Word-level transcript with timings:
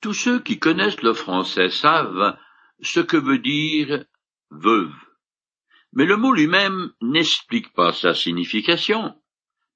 Tous 0.00 0.14
ceux 0.14 0.40
qui 0.40 0.58
connaissent 0.58 1.02
le 1.02 1.14
français 1.14 1.70
savent 1.70 2.36
ce 2.82 3.00
que 3.00 3.16
veut 3.16 3.38
dire 3.38 4.04
veuve. 4.50 4.94
Mais 5.92 6.04
le 6.04 6.16
mot 6.16 6.32
lui-même 6.32 6.92
n'explique 7.00 7.72
pas 7.72 7.92
sa 7.92 8.14
signification. 8.14 9.14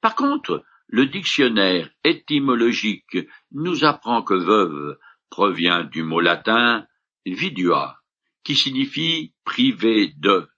Par 0.01 0.15
contre, 0.15 0.65
le 0.89 1.07
dictionnaire 1.07 1.91
étymologique 2.05 3.19
nous 3.53 3.85
apprend 3.85 4.23
que 4.23 4.35
veuve 4.35 4.99
provient 5.31 5.85
du 5.85 6.03
mot 6.03 6.21
latin 6.21 6.87
vidua, 7.27 7.99
qui 8.43 8.57
signifie 8.57 9.35
privé 9.45 10.15
de, 10.17 10.49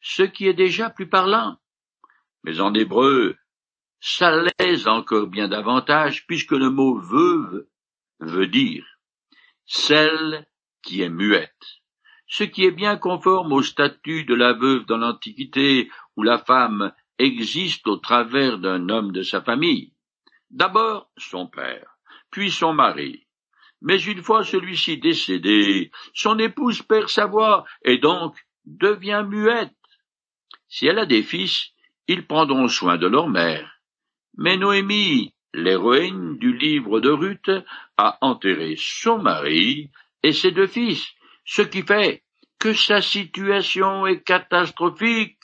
ce 0.00 0.22
qui 0.22 0.46
est 0.46 0.54
déjà 0.54 0.88
plus 0.90 1.08
parlant. 1.08 1.58
Mais 2.44 2.60
en 2.60 2.72
hébreu, 2.74 3.36
ça 3.98 4.30
l'est 4.30 4.86
encore 4.86 5.26
bien 5.26 5.48
davantage, 5.48 6.26
puisque 6.26 6.52
le 6.52 6.70
mot 6.70 6.98
veuve 6.98 7.66
veut 8.20 8.46
dire 8.46 8.84
celle 9.66 10.46
qui 10.82 11.02
est 11.02 11.08
muette, 11.08 11.80
ce 12.28 12.44
qui 12.44 12.64
est 12.64 12.70
bien 12.70 12.96
conforme 12.96 13.52
au 13.52 13.62
statut 13.62 14.24
de 14.24 14.34
la 14.34 14.52
veuve 14.52 14.86
dans 14.86 14.96
l'Antiquité, 14.96 15.90
où 16.16 16.22
la 16.22 16.38
femme 16.38 16.92
existe 17.18 17.86
au 17.86 17.96
travers 17.96 18.58
d'un 18.58 18.88
homme 18.88 19.12
de 19.12 19.22
sa 19.22 19.42
famille. 19.42 19.92
D'abord 20.50 21.10
son 21.16 21.46
père, 21.46 21.98
puis 22.30 22.50
son 22.50 22.72
mari. 22.72 23.26
Mais 23.82 24.00
une 24.00 24.22
fois 24.22 24.44
celui-ci 24.44 24.98
décédé, 24.98 25.90
son 26.14 26.38
épouse 26.38 26.82
perd 26.82 27.08
sa 27.08 27.26
voix 27.26 27.64
et 27.82 27.98
donc 27.98 28.36
devient 28.64 29.24
muette. 29.28 29.72
Si 30.68 30.86
elle 30.86 30.98
a 30.98 31.06
des 31.06 31.22
fils, 31.22 31.72
ils 32.08 32.26
prendront 32.26 32.68
soin 32.68 32.96
de 32.96 33.06
leur 33.06 33.28
mère. 33.28 33.80
Mais 34.36 34.56
Noémie, 34.56 35.34
l'héroïne 35.56 36.36
du 36.38 36.56
livre 36.56 37.00
de 37.00 37.10
Ruth, 37.10 37.50
a 37.96 38.18
enterré 38.20 38.76
son 38.78 39.18
mari 39.18 39.90
et 40.22 40.32
ses 40.32 40.52
deux 40.52 40.66
fils, 40.66 41.04
ce 41.44 41.62
qui 41.62 41.82
fait 41.82 42.22
que 42.58 42.74
sa 42.74 43.00
situation 43.00 44.06
est 44.06 44.22
catastrophique. 44.22 45.38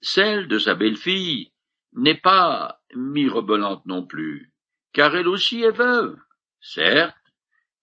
Celle 0.00 0.46
de 0.48 0.58
sa 0.58 0.74
belle-fille 0.74 1.52
n'est 1.94 2.20
pas 2.20 2.80
mirobolante 2.94 3.86
non 3.86 4.04
plus, 4.04 4.52
car 4.92 5.14
elle 5.16 5.28
aussi 5.28 5.62
est 5.62 5.76
veuve. 5.76 6.16
Certes, 6.60 7.16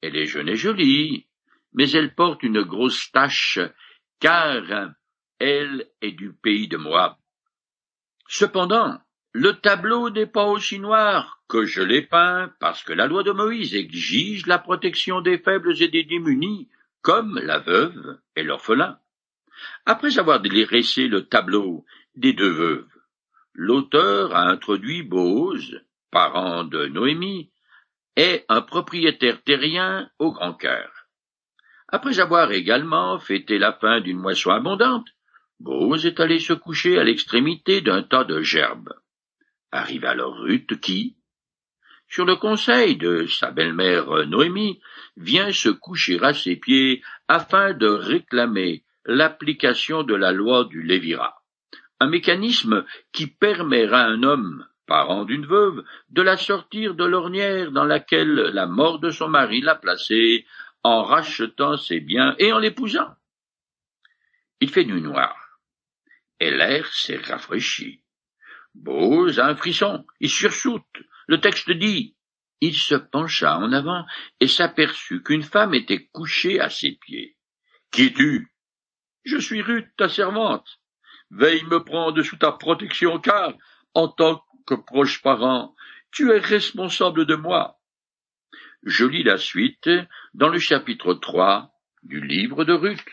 elle 0.01 0.15
est 0.15 0.25
jeune 0.25 0.49
et 0.49 0.55
jolie, 0.55 1.27
mais 1.73 1.89
elle 1.91 2.13
porte 2.13 2.43
une 2.43 2.61
grosse 2.61 3.11
tache, 3.11 3.59
car 4.19 4.91
elle 5.39 5.89
est 6.01 6.11
du 6.11 6.33
pays 6.33 6.67
de 6.67 6.77
Moab. 6.77 7.15
Cependant, 8.27 8.99
le 9.33 9.53
tableau 9.53 10.09
n'est 10.09 10.25
pas 10.25 10.45
aussi 10.45 10.79
noir 10.79 11.43
que 11.47 11.65
je 11.65 11.81
l'ai 11.81 12.01
peint, 12.01 12.51
parce 12.59 12.83
que 12.83 12.93
la 12.93 13.05
loi 13.05 13.23
de 13.23 13.31
Moïse 13.31 13.75
exige 13.75 14.47
la 14.47 14.57
protection 14.57 15.21
des 15.21 15.37
faibles 15.37 15.79
et 15.81 15.87
des 15.87 16.03
démunis, 16.03 16.67
comme 17.01 17.39
la 17.39 17.59
veuve 17.59 18.19
et 18.35 18.43
l'orphelin. 18.43 18.99
Après 19.85 20.17
avoir 20.17 20.41
dressé 20.41 21.07
le 21.07 21.27
tableau 21.27 21.85
des 22.15 22.33
deux 22.33 22.49
veuves, 22.49 22.87
l'auteur 23.53 24.35
a 24.35 24.47
introduit 24.47 25.03
Bose, 25.03 25.81
parent 26.11 26.63
de 26.63 26.87
Noémie, 26.87 27.51
et 28.15 28.45
un 28.49 28.61
propriétaire 28.61 29.43
terrien 29.43 30.09
au 30.17 30.31
grand 30.31 30.53
cœur. 30.53 31.07
Après 31.87 32.19
avoir 32.19 32.51
également 32.51 33.19
fêté 33.19 33.57
la 33.59 33.73
fin 33.73 34.01
d'une 34.01 34.19
moisson 34.19 34.51
abondante, 34.51 35.07
Bose 35.59 36.05
est 36.05 36.19
allé 36.19 36.39
se 36.39 36.53
coucher 36.53 36.97
à 36.97 37.03
l'extrémité 37.03 37.81
d'un 37.81 38.03
tas 38.03 38.23
de 38.23 38.41
gerbes. 38.41 38.93
Arrive 39.71 40.05
alors 40.05 40.37
Ruth 40.39 40.79
qui, 40.79 41.15
sur 42.07 42.25
le 42.25 42.35
conseil 42.35 42.97
de 42.97 43.27
sa 43.27 43.51
belle-mère 43.51 44.25
Noémie, 44.25 44.81
vient 45.15 45.51
se 45.51 45.69
coucher 45.69 46.19
à 46.23 46.33
ses 46.33 46.55
pieds 46.55 47.03
afin 47.27 47.73
de 47.73 47.87
réclamer 47.87 48.83
l'application 49.05 50.03
de 50.03 50.15
la 50.15 50.31
loi 50.31 50.65
du 50.65 50.81
Lévira, 50.81 51.43
un 51.99 52.07
mécanisme 52.07 52.85
qui 53.11 53.27
permet 53.27 53.87
à 53.87 54.05
un 54.05 54.23
homme, 54.23 54.65
parent 54.87 55.23
d'une 55.23 55.45
veuve, 55.45 55.83
de 56.09 56.21
la 56.23 56.35
sortir 56.35 56.95
de 56.95 57.05
l'ornière 57.05 57.71
dans 57.71 57.85
laquelle 57.85 58.33
la 58.33 58.65
mort 58.65 58.99
de 58.99 59.11
son 59.11 59.27
mari 59.27 59.61
l'a 59.61 59.75
placée, 59.75 60.47
en 60.83 61.03
rachetant 61.03 61.77
ses 61.77 61.99
biens 61.99 62.35
et 62.39 62.51
en 62.51 62.59
l'épousant. 62.59 63.15
Il 64.61 64.69
fait 64.69 64.85
nuit 64.85 65.01
noire 65.01 65.59
et 66.39 66.51
l'air 66.51 66.87
s'est 66.87 67.17
rafraîchi. 67.17 68.01
Bose 68.75 69.39
a 69.39 69.47
un 69.47 69.55
frisson, 69.55 70.05
il 70.19 70.29
sursaute. 70.29 70.83
Le 71.27 71.39
texte 71.39 71.71
dit 71.71 72.15
Il 72.61 72.75
se 72.75 72.95
pencha 72.95 73.57
en 73.57 73.71
avant 73.71 74.05
et 74.39 74.47
s'aperçut 74.47 75.23
qu'une 75.23 75.43
femme 75.43 75.73
était 75.73 76.05
couchée 76.07 76.59
à 76.59 76.69
ses 76.69 76.93
pieds. 76.93 77.37
Qui 77.91 78.07
es-tu? 78.07 78.51
Je 79.25 79.37
suis 79.37 79.61
Ruth, 79.61 79.89
ta 79.97 80.09
servante. 80.09 80.79
Veille 81.31 81.63
me 81.65 81.83
prendre 81.83 82.21
sous 82.23 82.37
ta 82.37 82.51
protection, 82.51 83.19
car, 83.19 83.53
en 83.93 84.07
tant 84.07 84.43
que 84.65 84.75
proche 84.75 85.21
parent, 85.21 85.75
tu 86.11 86.31
es 86.31 86.39
responsable 86.39 87.25
de 87.25 87.35
moi. 87.35 87.79
Je 88.83 89.05
lis 89.05 89.23
la 89.23 89.37
suite 89.37 89.89
dans 90.33 90.49
le 90.49 90.59
chapitre 90.59 91.13
3 91.13 91.71
du 92.03 92.21
livre 92.21 92.63
de 92.63 92.73
Ruth. 92.73 93.03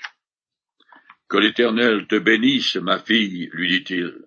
Que 1.28 1.38
l'Éternel 1.38 2.06
te 2.06 2.16
bénisse, 2.16 2.76
ma 2.76 2.98
fille, 2.98 3.50
lui 3.52 3.68
dit-il. 3.68 4.26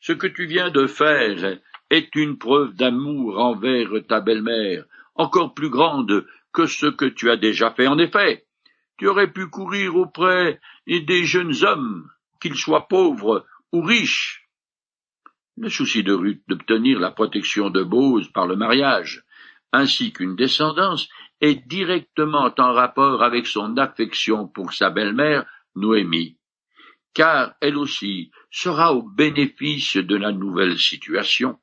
Ce 0.00 0.12
que 0.12 0.26
tu 0.26 0.46
viens 0.46 0.70
de 0.70 0.86
faire 0.86 1.58
est 1.90 2.14
une 2.14 2.38
preuve 2.38 2.74
d'amour 2.74 3.38
envers 3.38 3.88
ta 4.08 4.20
belle-mère, 4.20 4.84
encore 5.14 5.54
plus 5.54 5.70
grande 5.70 6.26
que 6.52 6.66
ce 6.66 6.86
que 6.86 7.06
tu 7.06 7.30
as 7.30 7.36
déjà 7.36 7.70
fait. 7.70 7.86
En 7.86 7.98
effet, 7.98 8.46
tu 8.98 9.08
aurais 9.08 9.30
pu 9.30 9.46
courir 9.48 9.96
auprès 9.96 10.60
des 10.86 11.24
jeunes 11.24 11.64
hommes, 11.64 12.10
qu'ils 12.40 12.56
soient 12.56 12.88
pauvres 12.88 13.46
ou 13.72 13.82
riches. 13.82 14.48
Le 15.56 15.68
souci 15.68 16.02
de 16.02 16.12
Ruth 16.12 16.42
d'obtenir 16.48 16.98
la 16.98 17.10
protection 17.10 17.70
de 17.70 17.82
Bose 17.82 18.28
par 18.32 18.46
le 18.46 18.56
mariage, 18.56 19.24
ainsi 19.72 20.12
qu'une 20.12 20.36
descendance, 20.36 21.08
est 21.40 21.66
directement 21.66 22.52
en 22.58 22.72
rapport 22.72 23.22
avec 23.22 23.46
son 23.46 23.76
affection 23.76 24.48
pour 24.48 24.72
sa 24.72 24.90
belle-mère 24.90 25.44
Noémie, 25.74 26.38
car 27.12 27.54
elle 27.60 27.76
aussi 27.76 28.30
sera 28.56 28.94
au 28.94 29.02
bénéfice 29.02 29.98
de 29.98 30.16
la 30.16 30.32
nouvelle 30.32 30.78
situation. 30.78 31.60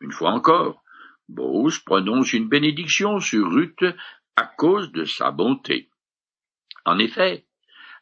Une 0.00 0.10
fois 0.10 0.32
encore, 0.32 0.82
Bose 1.28 1.78
prononce 1.78 2.32
une 2.32 2.48
bénédiction 2.48 3.20
sur 3.20 3.48
Ruth 3.48 3.84
à 4.34 4.44
cause 4.44 4.90
de 4.90 5.04
sa 5.04 5.30
bonté. 5.30 5.88
En 6.84 6.98
effet, 6.98 7.46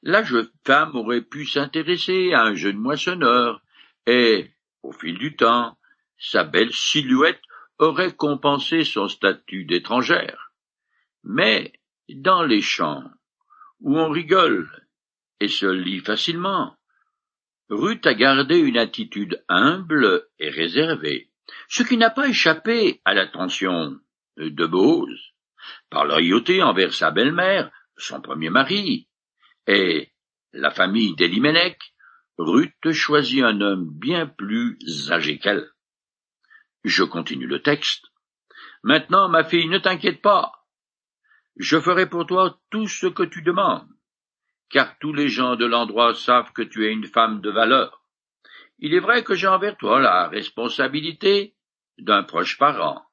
la 0.02 0.22
jeune 0.22 0.48
femme 0.64 0.96
aurait 0.96 1.20
pu 1.20 1.44
s'intéresser 1.44 2.32
à 2.32 2.44
un 2.44 2.54
jeune 2.54 2.78
moissonneur, 2.78 3.60
et, 4.06 4.52
au 4.82 4.92
fil 4.92 5.18
du 5.18 5.36
temps, 5.36 5.76
sa 6.16 6.44
belle 6.44 6.72
silhouette 6.72 7.42
aurait 7.78 8.16
compensé 8.16 8.84
son 8.84 9.08
statut 9.08 9.66
d'étrangère. 9.66 10.54
Mais, 11.24 11.74
dans 12.08 12.42
les 12.42 12.62
champs, 12.62 13.04
où 13.80 13.98
on 13.98 14.08
rigole 14.08 14.70
et 15.40 15.48
se 15.48 15.66
lit 15.66 16.00
facilement. 16.00 16.77
Ruth 17.70 18.06
a 18.06 18.14
gardé 18.14 18.56
une 18.56 18.78
attitude 18.78 19.44
humble 19.48 20.26
et 20.38 20.48
réservée, 20.48 21.30
ce 21.68 21.82
qui 21.82 21.98
n'a 21.98 22.08
pas 22.08 22.28
échappé 22.28 23.02
à 23.04 23.12
l'attention 23.12 24.00
de 24.38 24.66
Bose. 24.66 25.20
Par 25.90 26.06
loyauté 26.06 26.62
envers 26.62 26.94
sa 26.94 27.10
belle-mère, 27.10 27.70
son 27.98 28.22
premier 28.22 28.48
mari, 28.48 29.08
et 29.66 30.12
la 30.52 30.70
famille 30.70 31.14
d'Elimelech, 31.14 31.78
Ruth 32.38 32.92
choisit 32.92 33.42
un 33.42 33.60
homme 33.60 33.90
bien 33.90 34.26
plus 34.26 34.78
âgé 35.10 35.38
qu'elle. 35.38 35.68
Je 36.84 37.04
continue 37.04 37.46
le 37.46 37.60
texte. 37.60 38.06
Maintenant, 38.82 39.28
ma 39.28 39.44
fille, 39.44 39.68
ne 39.68 39.78
t'inquiète 39.78 40.22
pas. 40.22 40.52
Je 41.56 41.78
ferai 41.78 42.08
pour 42.08 42.24
toi 42.26 42.58
tout 42.70 42.86
ce 42.86 43.08
que 43.08 43.24
tu 43.24 43.42
demandes 43.42 43.88
car 44.70 44.98
tous 44.98 45.12
les 45.12 45.28
gens 45.28 45.56
de 45.56 45.64
l'endroit 45.64 46.14
savent 46.14 46.52
que 46.52 46.62
tu 46.62 46.86
es 46.86 46.92
une 46.92 47.06
femme 47.06 47.40
de 47.40 47.50
valeur. 47.50 48.02
Il 48.78 48.94
est 48.94 49.00
vrai 49.00 49.24
que 49.24 49.34
j'ai 49.34 49.46
envers 49.46 49.76
toi 49.76 50.00
la 50.00 50.28
responsabilité 50.28 51.54
d'un 51.98 52.22
proche 52.22 52.58
parent, 52.58 53.04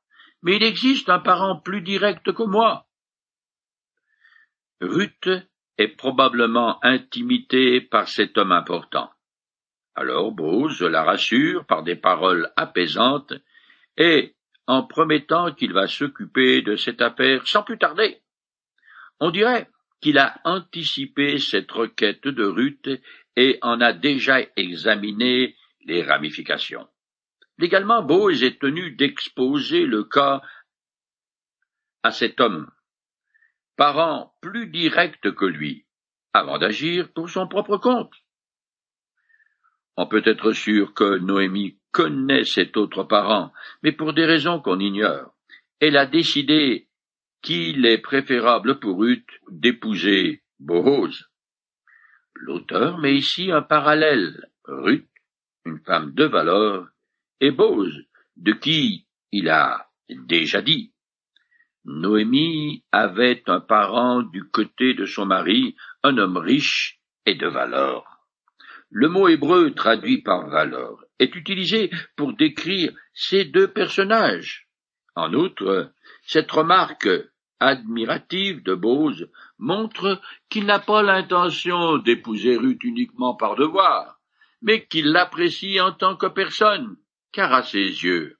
mais 0.42 0.58
il 0.58 0.64
existe 0.64 1.10
un 1.10 1.20
parent 1.20 1.60
plus 1.60 1.82
direct 1.82 2.32
que 2.32 2.44
moi. 2.44 2.88
Ruth 4.82 5.30
est 5.78 5.88
probablement 5.88 6.84
intimidée 6.84 7.82
par 7.82 8.08
cet 8.08 8.38
homme 8.38 8.52
important. 8.52 9.10
Alors 9.96 10.32
Bose 10.32 10.82
la 10.82 11.04
rassure 11.04 11.66
par 11.66 11.84
des 11.84 11.96
paroles 11.96 12.52
apaisantes 12.58 13.34
et 13.98 14.36
en 14.68 14.84
promettant 14.84 15.54
qu'il 15.54 15.74
va 15.74 15.88
s'occuper 15.88 16.62
de 16.62 16.76
cette 16.76 17.02
affaire 17.02 17.48
sans 17.48 17.64
plus 17.64 17.78
tarder. 17.78 18.22
On 19.20 19.32
dirait 19.32 19.70
qu'il 20.06 20.20
a 20.20 20.40
anticipé 20.44 21.40
cette 21.40 21.72
requête 21.72 22.28
de 22.28 22.44
Ruth 22.44 22.90
et 23.36 23.58
en 23.64 23.82
a 23.82 23.92
déjà 23.92 24.38
examiné 24.56 25.56
les 25.84 26.04
ramifications. 26.04 26.88
Légalement, 27.58 28.04
Bose 28.04 28.44
est 28.44 28.60
tenu 28.62 28.92
d'exposer 28.92 29.88
le 29.88 30.04
cas 30.04 30.44
à 32.04 32.12
cet 32.12 32.40
homme, 32.40 32.70
parent 33.78 34.36
plus 34.42 34.68
direct 34.68 35.32
que 35.32 35.46
lui, 35.46 35.88
avant 36.34 36.60
d'agir 36.60 37.12
pour 37.12 37.28
son 37.28 37.48
propre 37.48 37.78
compte. 37.78 38.14
On 39.98 40.06
peut 40.06 40.22
être 40.24 40.52
sûr 40.52 40.94
que 40.94 41.18
Noémie 41.18 41.80
connaît 41.92 42.44
cet 42.44 42.78
autre 42.78 43.06
parent, 43.06 43.52
mais 43.82 43.92
pour 43.92 44.14
des 44.14 44.26
raisons 44.26 44.62
qu'on 44.62 44.80
ignore. 44.80 45.34
Elle 45.80 45.98
a 45.98 46.06
décidé 46.06 46.90
qu'il 47.46 47.86
est 47.86 48.00
préférable 48.00 48.80
pour 48.80 48.98
Ruth 48.98 49.30
d'épouser 49.52 50.42
Boaz. 50.58 51.26
L'auteur 52.34 52.98
met 52.98 53.16
ici 53.16 53.52
un 53.52 53.62
parallèle. 53.62 54.50
Ruth, 54.64 55.08
une 55.64 55.80
femme 55.86 56.16
de 56.16 56.26
valeur, 56.26 56.88
et 57.40 57.52
Boaz, 57.52 57.94
de 58.36 58.52
qui 58.52 59.06
il 59.32 59.50
a 59.50 59.92
déjà 60.10 60.64
dit. 60.64 60.92
Noémie 61.84 62.84
avait 62.92 63.44
un 63.46 63.60
parent 63.60 64.24
du 64.24 64.44
côté 64.46 64.96
de 64.96 65.06
son 65.06 65.28
mari, 65.28 65.76
un 66.02 66.18
homme 66.18 66.38
riche 66.38 67.00
et 67.28 67.36
de 67.36 67.48
valeur. 67.48 68.06
Le 68.90 69.08
mot 69.08 69.28
hébreu 69.28 69.72
traduit 69.76 70.24
par 70.24 70.50
valeur 70.50 71.06
est 71.20 71.36
utilisé 71.36 71.92
pour 72.16 72.34
décrire 72.34 72.92
ces 73.14 73.46
deux 73.46 73.68
personnages. 73.68 74.68
En 75.14 75.32
outre, 75.36 75.94
cette 76.24 76.52
remarque 76.52 77.08
admirative 77.60 78.64
de 78.64 78.74
Bose 78.74 79.30
montre 79.58 80.22
qu'il 80.50 80.66
n'a 80.66 80.80
pas 80.80 81.04
l'intention 81.04 81.98
d'épouser 81.98 82.58
Ruth 82.58 82.84
uniquement 82.84 83.36
par 83.36 83.56
devoir, 83.56 84.20
mais 84.62 84.86
qu'il 84.86 85.08
l'apprécie 85.12 85.80
en 85.80 85.92
tant 85.92 86.16
que 86.16 86.28
personne, 86.28 86.98
car 87.32 87.54
à 87.54 87.64
ses 87.64 87.80
yeux, 87.80 88.38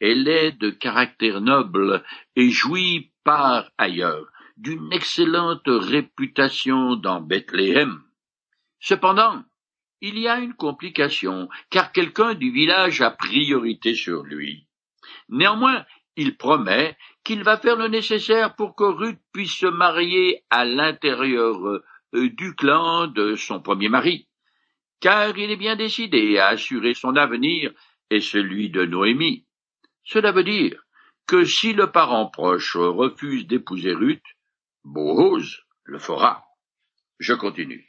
elle 0.00 0.28
est 0.28 0.52
de 0.52 0.70
caractère 0.70 1.40
noble 1.40 2.02
et 2.34 2.50
jouit 2.50 3.12
par 3.22 3.70
ailleurs 3.76 4.26
d'une 4.56 4.92
excellente 4.92 5.66
réputation 5.66 6.96
dans 6.96 7.20
Bethléem. 7.20 8.02
Cependant, 8.78 9.42
il 10.00 10.18
y 10.18 10.28
a 10.28 10.38
une 10.38 10.54
complication, 10.54 11.48
car 11.70 11.92
quelqu'un 11.92 12.34
du 12.34 12.50
village 12.50 13.02
a 13.02 13.10
priorité 13.10 13.94
sur 13.94 14.22
lui. 14.22 14.66
Néanmoins, 15.28 15.84
il 16.16 16.36
promet 16.36 16.96
qu'il 17.24 17.42
va 17.42 17.58
faire 17.58 17.76
le 17.76 17.88
nécessaire 17.88 18.54
pour 18.54 18.74
que 18.74 18.84
Ruth 18.84 19.20
puisse 19.32 19.54
se 19.54 19.66
marier 19.66 20.44
à 20.50 20.64
l'intérieur 20.64 21.66
euh, 21.66 21.82
du 22.12 22.54
clan 22.54 23.06
de 23.06 23.36
son 23.36 23.60
premier 23.60 23.88
mari, 23.88 24.28
car 25.00 25.36
il 25.36 25.50
est 25.50 25.56
bien 25.56 25.76
décidé 25.76 26.38
à 26.38 26.48
assurer 26.48 26.94
son 26.94 27.16
avenir 27.16 27.72
et 28.10 28.20
celui 28.20 28.70
de 28.70 28.84
Noémie. 28.84 29.46
Cela 30.04 30.32
veut 30.32 30.44
dire 30.44 30.82
que 31.26 31.44
si 31.44 31.72
le 31.72 31.92
parent 31.92 32.26
proche 32.26 32.76
refuse 32.76 33.46
d'épouser 33.46 33.92
Ruth, 33.92 34.24
Boaz 34.82 35.60
le 35.84 35.98
fera. 35.98 36.44
Je 37.18 37.34
continue. 37.34 37.86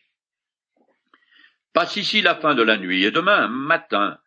Passe 1.74 1.96
ici 1.96 2.22
la 2.22 2.36
fin 2.36 2.54
de 2.54 2.64
la 2.64 2.78
nuit, 2.78 3.06
et 3.06 3.12
demain 3.12 3.48
matin, 3.48 4.20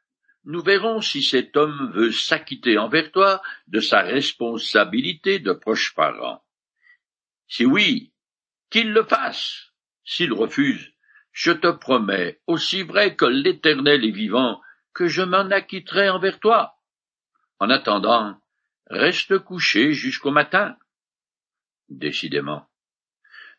nous 0.45 0.63
verrons 0.63 1.01
si 1.01 1.23
cet 1.23 1.57
homme 1.57 1.91
veut 1.95 2.13
s'acquitter 2.13 2.79
envers 2.79 3.11
toi 3.13 3.43
de 3.69 3.81
sa 3.81 4.03
responsabilité 4.03 5.39
de 5.39 5.53
proche 5.53 5.95
parent. 5.95 6.45
Si 7.49 7.65
oui, 7.65 8.13
qu'il 8.71 8.93
le 8.93 9.05
fasse. 9.05 9.73
S'il 10.05 10.33
refuse, 10.33 10.93
je 11.33 11.51
te 11.51 11.69
promets, 11.69 12.41
aussi 12.47 12.83
vrai 12.83 13.17
que 13.17 13.25
l'Éternel 13.25 14.05
est 14.05 14.11
vivant, 14.11 14.61
que 14.93 15.07
je 15.07 15.23
m'en 15.23 15.51
acquitterai 15.51 16.11
envers 16.11 16.39
toi. 16.39 16.77
En 17.59 17.71
attendant, 17.71 18.39
reste 18.89 19.39
couché 19.39 19.93
jusqu'au 19.93 20.31
matin. 20.31 20.77
Décidément, 21.89 22.69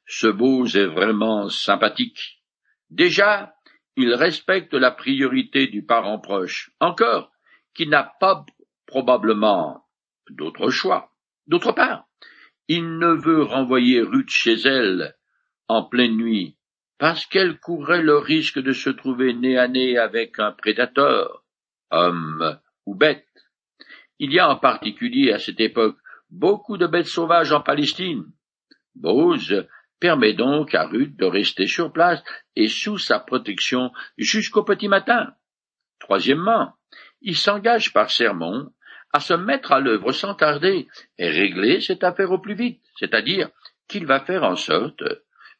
ce 0.05 0.27
beau 0.27 0.67
est 0.67 0.85
vraiment 0.85 1.49
sympathique. 1.49 2.43
Déjà, 2.89 3.54
il 3.95 4.13
respecte 4.13 4.73
la 4.73 4.91
priorité 4.91 5.67
du 5.67 5.83
parent 5.85 6.19
proche, 6.19 6.71
encore, 6.79 7.31
qui 7.73 7.87
n'a 7.87 8.13
pas 8.19 8.45
probablement 8.85 9.85
d'autre 10.29 10.69
choix. 10.69 11.11
D'autre 11.47 11.71
part, 11.71 12.07
il 12.67 12.97
ne 12.97 13.07
veut 13.07 13.43
renvoyer 13.43 14.01
Ruth 14.01 14.29
chez 14.29 14.53
elle 14.53 15.15
en 15.67 15.83
pleine 15.83 16.17
nuit, 16.17 16.57
parce 16.97 17.25
qu'elle 17.25 17.59
courrait 17.59 18.03
le 18.03 18.17
risque 18.17 18.59
de 18.59 18.71
se 18.71 18.89
trouver 18.89 19.33
nez 19.33 19.57
à 19.57 19.67
nez 19.67 19.97
avec 19.97 20.39
un 20.39 20.51
prédateur, 20.51 21.43
homme 21.91 22.59
ou 22.85 22.95
bête. 22.95 23.27
Il 24.19 24.31
y 24.31 24.39
a 24.39 24.49
en 24.49 24.57
particulier 24.57 25.31
à 25.31 25.39
cette 25.39 25.59
époque 25.59 25.97
beaucoup 26.29 26.77
de 26.77 26.87
bêtes 26.87 27.07
sauvages 27.07 27.51
en 27.51 27.61
Palestine. 27.61 28.25
Bose 28.95 29.67
permet 29.99 30.33
donc 30.33 30.73
à 30.73 30.85
Ruth 30.85 31.15
de 31.17 31.25
rester 31.25 31.67
sur 31.67 31.91
place 31.91 32.23
et 32.55 32.67
sous 32.67 32.97
sa 32.97 33.19
protection 33.19 33.91
jusqu'au 34.17 34.63
petit 34.63 34.87
matin. 34.87 35.33
Troisièmement, 35.99 36.73
il 37.21 37.35
s'engage 37.35 37.93
par 37.93 38.11
sermon 38.11 38.71
à 39.11 39.19
se 39.19 39.33
mettre 39.33 39.71
à 39.71 39.79
l'œuvre 39.79 40.11
sans 40.11 40.35
tarder 40.35 40.87
et 41.17 41.29
régler 41.29 41.81
cette 41.81 42.03
affaire 42.03 42.31
au 42.31 42.39
plus 42.39 42.55
vite, 42.55 42.81
c'est-à-dire 42.97 43.49
qu'il 43.87 44.05
va 44.05 44.19
faire 44.19 44.43
en 44.43 44.55
sorte 44.55 45.03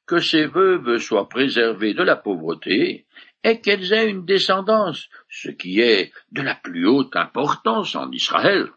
que 0.05 0.19
ses 0.19 0.45
veuves 0.45 0.97
soient 0.97 1.29
préservées 1.29 1.93
de 1.93 2.03
la 2.03 2.15
pauvreté 2.15 3.07
et 3.43 3.61
qu'elles 3.61 3.93
aient 3.93 4.09
une 4.09 4.25
descendance, 4.25 5.07
ce 5.29 5.49
qui 5.49 5.79
est 5.79 6.11
de 6.31 6.41
la 6.41 6.55
plus 6.55 6.87
haute 6.87 7.15
importance 7.15 7.95
en 7.95 8.11
Israël. 8.11 8.71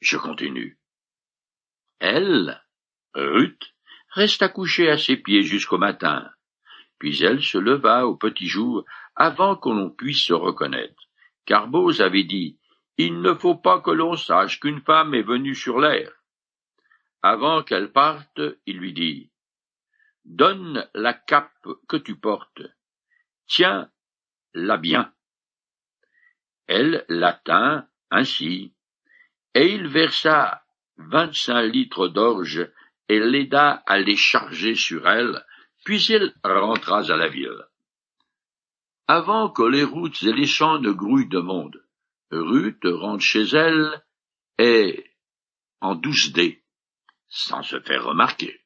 Je 0.00 0.16
continue. 0.16 0.78
Elle, 2.00 2.62
Ruth, 3.14 3.74
resta 4.10 4.48
couchée 4.48 4.90
à 4.90 4.98
ses 4.98 5.16
pieds 5.16 5.42
jusqu'au 5.42 5.78
matin. 5.78 6.30
Puis 6.98 7.22
elle 7.22 7.42
se 7.42 7.58
leva 7.58 8.06
au 8.06 8.16
petit 8.16 8.48
jour 8.48 8.84
avant 9.14 9.56
que 9.56 9.68
l'on 9.68 9.90
puisse 9.90 10.24
se 10.24 10.32
reconnaître. 10.32 11.08
Car 11.46 11.68
Bose 11.68 12.00
avait 12.00 12.24
dit, 12.24 12.58
il 12.96 13.20
ne 13.20 13.34
faut 13.34 13.54
pas 13.54 13.80
que 13.80 13.90
l'on 13.90 14.16
sache 14.16 14.60
qu'une 14.60 14.80
femme 14.80 15.14
est 15.14 15.22
venue 15.22 15.54
sur 15.54 15.78
l'air. 15.78 16.10
Avant 17.22 17.62
qu'elle 17.62 17.92
parte, 17.92 18.40
il 18.66 18.78
lui 18.78 18.92
dit, 18.92 19.30
Donne 20.24 20.86
la 20.94 21.14
cape 21.14 21.68
que 21.88 21.96
tu 21.96 22.16
portes. 22.16 22.62
Tiens 23.46 23.90
la 24.52 24.76
bien. 24.76 25.12
Elle 26.66 27.04
la 27.08 27.32
tint 27.32 27.88
ainsi, 28.10 28.74
et 29.54 29.72
il 29.72 29.88
versa 29.88 30.64
vingt-cinq 30.98 31.62
litres 31.62 32.08
d'orge 32.08 32.68
et 33.08 33.20
l'aida 33.20 33.82
à 33.86 33.98
les 33.98 34.16
charger 34.16 34.74
sur 34.74 35.08
elle, 35.08 35.44
puis 35.84 36.02
il 36.10 36.34
rentra 36.44 37.00
à 37.10 37.16
la 37.16 37.28
ville. 37.28 37.64
Avant 39.06 39.48
que 39.50 39.62
les 39.62 39.84
routes 39.84 40.22
et 40.22 40.32
les 40.32 40.46
champs 40.46 40.78
ne 40.78 40.90
grouillent 40.90 41.28
de 41.28 41.38
monde, 41.38 41.82
Ruth 42.30 42.84
rentre 42.84 43.22
chez 43.22 43.44
elle 43.54 44.04
et 44.58 45.04
en 45.80 45.94
douce 45.94 46.32
dés, 46.32 46.62
sans 47.28 47.62
se 47.62 47.80
faire 47.80 48.04
remarquer. 48.04 48.60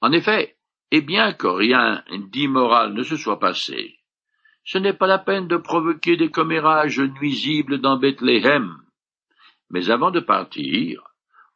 En 0.00 0.12
effet, 0.12 0.58
et 0.90 1.00
bien 1.00 1.32
que 1.32 1.46
rien 1.46 2.04
d'immoral 2.10 2.92
ne 2.92 3.02
se 3.02 3.16
soit 3.16 3.40
passé, 3.40 3.98
ce 4.64 4.78
n'est 4.78 4.92
pas 4.92 5.06
la 5.06 5.18
peine 5.18 5.48
de 5.48 5.56
provoquer 5.56 6.16
des 6.16 6.30
commérages 6.30 7.00
nuisibles 7.00 7.80
dans 7.80 7.96
Bethléem. 7.96 8.76
Mais 9.70 9.90
avant 9.90 10.10
de 10.10 10.20
partir, 10.20 11.02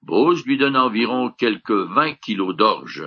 Bose 0.02 0.44
lui 0.44 0.58
donne 0.58 0.76
environ 0.76 1.30
quelques 1.30 1.70
vingt 1.70 2.14
kilos 2.14 2.54
d'orge. 2.56 3.04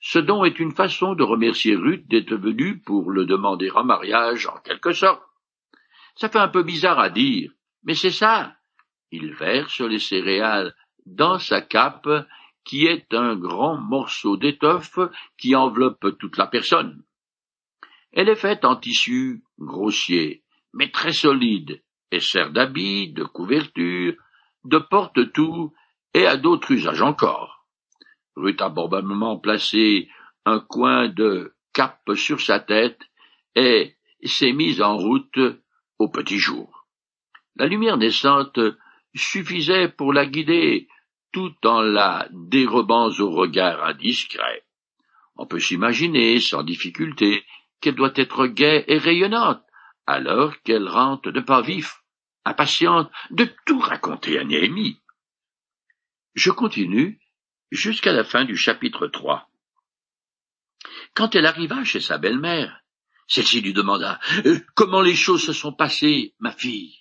Ce 0.00 0.18
don 0.18 0.44
est 0.44 0.58
une 0.58 0.74
façon 0.74 1.14
de 1.14 1.22
remercier 1.22 1.74
Ruth 1.74 2.06
d'être 2.08 2.34
venue 2.34 2.78
pour 2.78 3.10
le 3.10 3.24
demander 3.24 3.70
en 3.70 3.84
mariage, 3.84 4.46
en 4.46 4.58
quelque 4.58 4.92
sorte. 4.92 5.22
Ça 6.16 6.28
fait 6.28 6.38
un 6.38 6.48
peu 6.48 6.62
bizarre 6.62 6.98
à 6.98 7.10
dire, 7.10 7.50
mais 7.82 7.94
c'est 7.94 8.10
ça. 8.10 8.56
Il 9.10 9.32
verse 9.32 9.80
les 9.80 9.98
céréales 9.98 10.74
dans 11.06 11.38
sa 11.38 11.60
cape, 11.60 12.08
qui 12.64 12.86
est 12.86 13.14
un 13.14 13.36
grand 13.36 13.76
morceau 13.76 14.36
d'étoffe 14.36 14.98
qui 15.38 15.54
enveloppe 15.54 16.18
toute 16.18 16.36
la 16.36 16.46
personne. 16.46 17.04
Elle 18.12 18.28
est 18.28 18.34
faite 18.34 18.64
en 18.64 18.76
tissu 18.76 19.44
grossier, 19.58 20.42
mais 20.72 20.90
très 20.90 21.12
solide, 21.12 21.82
et 22.10 22.20
sert 22.20 22.50
d'habit, 22.50 23.12
de 23.12 23.24
couverture, 23.24 24.14
de 24.64 24.78
porte-tout 24.78 25.72
et 26.12 26.26
à 26.26 26.36
d'autres 26.36 26.72
usages 26.72 27.02
encore. 27.02 27.55
Ruth 28.36 28.60
a 28.60 28.70
probablement 28.70 29.38
placé 29.38 30.08
un 30.44 30.60
coin 30.60 31.08
de 31.08 31.54
cape 31.72 32.14
sur 32.14 32.40
sa 32.40 32.60
tête 32.60 33.00
et 33.54 33.96
s'est 34.22 34.52
mise 34.52 34.82
en 34.82 34.96
route 34.96 35.38
au 35.98 36.08
petit 36.08 36.38
jour. 36.38 36.86
La 37.56 37.66
lumière 37.66 37.96
naissante 37.96 38.60
suffisait 39.14 39.88
pour 39.88 40.12
la 40.12 40.26
guider 40.26 40.88
tout 41.32 41.54
en 41.64 41.80
la 41.80 42.28
dérobant 42.30 43.10
au 43.18 43.30
regard 43.30 43.84
indiscret. 43.84 44.64
On 45.36 45.46
peut 45.46 45.60
s'imaginer 45.60 46.40
sans 46.40 46.62
difficulté 46.62 47.44
qu'elle 47.80 47.94
doit 47.94 48.12
être 48.14 48.46
gaie 48.46 48.84
et 48.88 48.98
rayonnante, 48.98 49.62
alors 50.06 50.60
qu'elle 50.62 50.88
rentre 50.88 51.30
de 51.30 51.40
pas 51.40 51.60
vif, 51.60 52.02
impatiente 52.44 53.10
de 53.30 53.48
tout 53.66 53.78
raconter 53.78 54.38
à 54.38 54.44
Néhémie. 54.44 55.00
Je 56.34 56.50
continue 56.50 57.18
jusqu'à 57.70 58.12
la 58.12 58.24
fin 58.24 58.44
du 58.44 58.56
chapitre 58.56 59.06
3. 59.06 59.48
Quand 61.14 61.34
elle 61.34 61.46
arriva 61.46 61.84
chez 61.84 62.00
sa 62.00 62.18
belle-mère, 62.18 62.82
celle-ci 63.26 63.60
lui 63.60 63.72
demanda 63.72 64.20
euh, 64.44 64.60
Comment 64.74 65.00
les 65.00 65.14
choses 65.14 65.44
se 65.44 65.52
sont 65.52 65.72
passées, 65.72 66.34
ma 66.38 66.52
fille? 66.52 66.98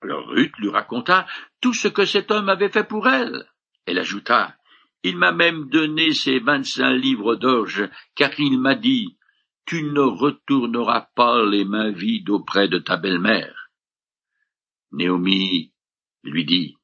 Alors 0.00 0.28
Ruth 0.28 0.56
lui 0.58 0.70
raconta 0.70 1.26
tout 1.60 1.74
ce 1.74 1.88
que 1.88 2.04
cet 2.04 2.30
homme 2.30 2.48
avait 2.48 2.70
fait 2.70 2.84
pour 2.84 3.08
elle. 3.08 3.46
Elle 3.86 3.98
ajouta 3.98 4.56
Il 5.02 5.16
m'a 5.16 5.32
même 5.32 5.68
donné 5.68 6.12
ses 6.12 6.38
vingt-cinq 6.38 6.94
livres 6.94 7.36
d'orge, 7.36 7.88
car 8.14 8.30
il 8.38 8.58
m'a 8.58 8.74
dit 8.74 9.18
Tu 9.66 9.84
ne 9.84 10.00
retourneras 10.00 11.08
pas 11.14 11.44
les 11.44 11.64
mains 11.64 11.92
vides 11.92 12.30
auprès 12.30 12.68
de 12.68 12.78
ta 12.78 12.96
belle-mère. 12.96 13.70
Naomi 14.92 15.72
lui 16.24 16.44
dit 16.44 16.76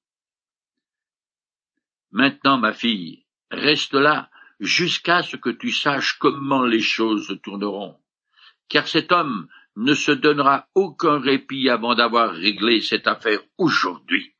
Maintenant, 2.10 2.58
ma 2.58 2.72
fille, 2.72 3.24
reste 3.50 3.94
là 3.94 4.30
jusqu'à 4.60 5.22
ce 5.22 5.36
que 5.36 5.50
tu 5.50 5.70
saches 5.70 6.18
comment 6.18 6.64
les 6.64 6.80
choses 6.80 7.38
tourneront 7.42 7.96
car 8.68 8.86
cet 8.86 9.12
homme 9.12 9.48
ne 9.76 9.94
se 9.94 10.12
donnera 10.12 10.68
aucun 10.74 11.18
répit 11.18 11.68
avant 11.68 11.94
d'avoir 11.94 12.32
réglé 12.32 12.80
cette 12.80 13.06
affaire 13.06 13.40
aujourd'hui. 13.56 14.34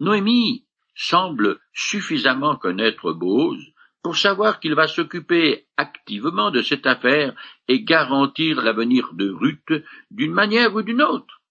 Noémie 0.00 0.66
semble 0.94 1.58
suffisamment 1.72 2.56
connaître 2.56 3.12
Bose 3.12 3.72
pour 4.02 4.16
savoir 4.16 4.60
qu'il 4.60 4.74
va 4.74 4.86
s'occuper 4.86 5.66
activement 5.76 6.50
de 6.50 6.62
cette 6.62 6.86
affaire 6.86 7.34
et 7.68 7.82
garantir 7.82 8.62
l'avenir 8.62 9.14
de 9.14 9.30
Ruth 9.30 9.84
d'une 10.10 10.32
manière 10.32 10.74
ou 10.74 10.82
d'une 10.82 11.02
autre. 11.02 11.42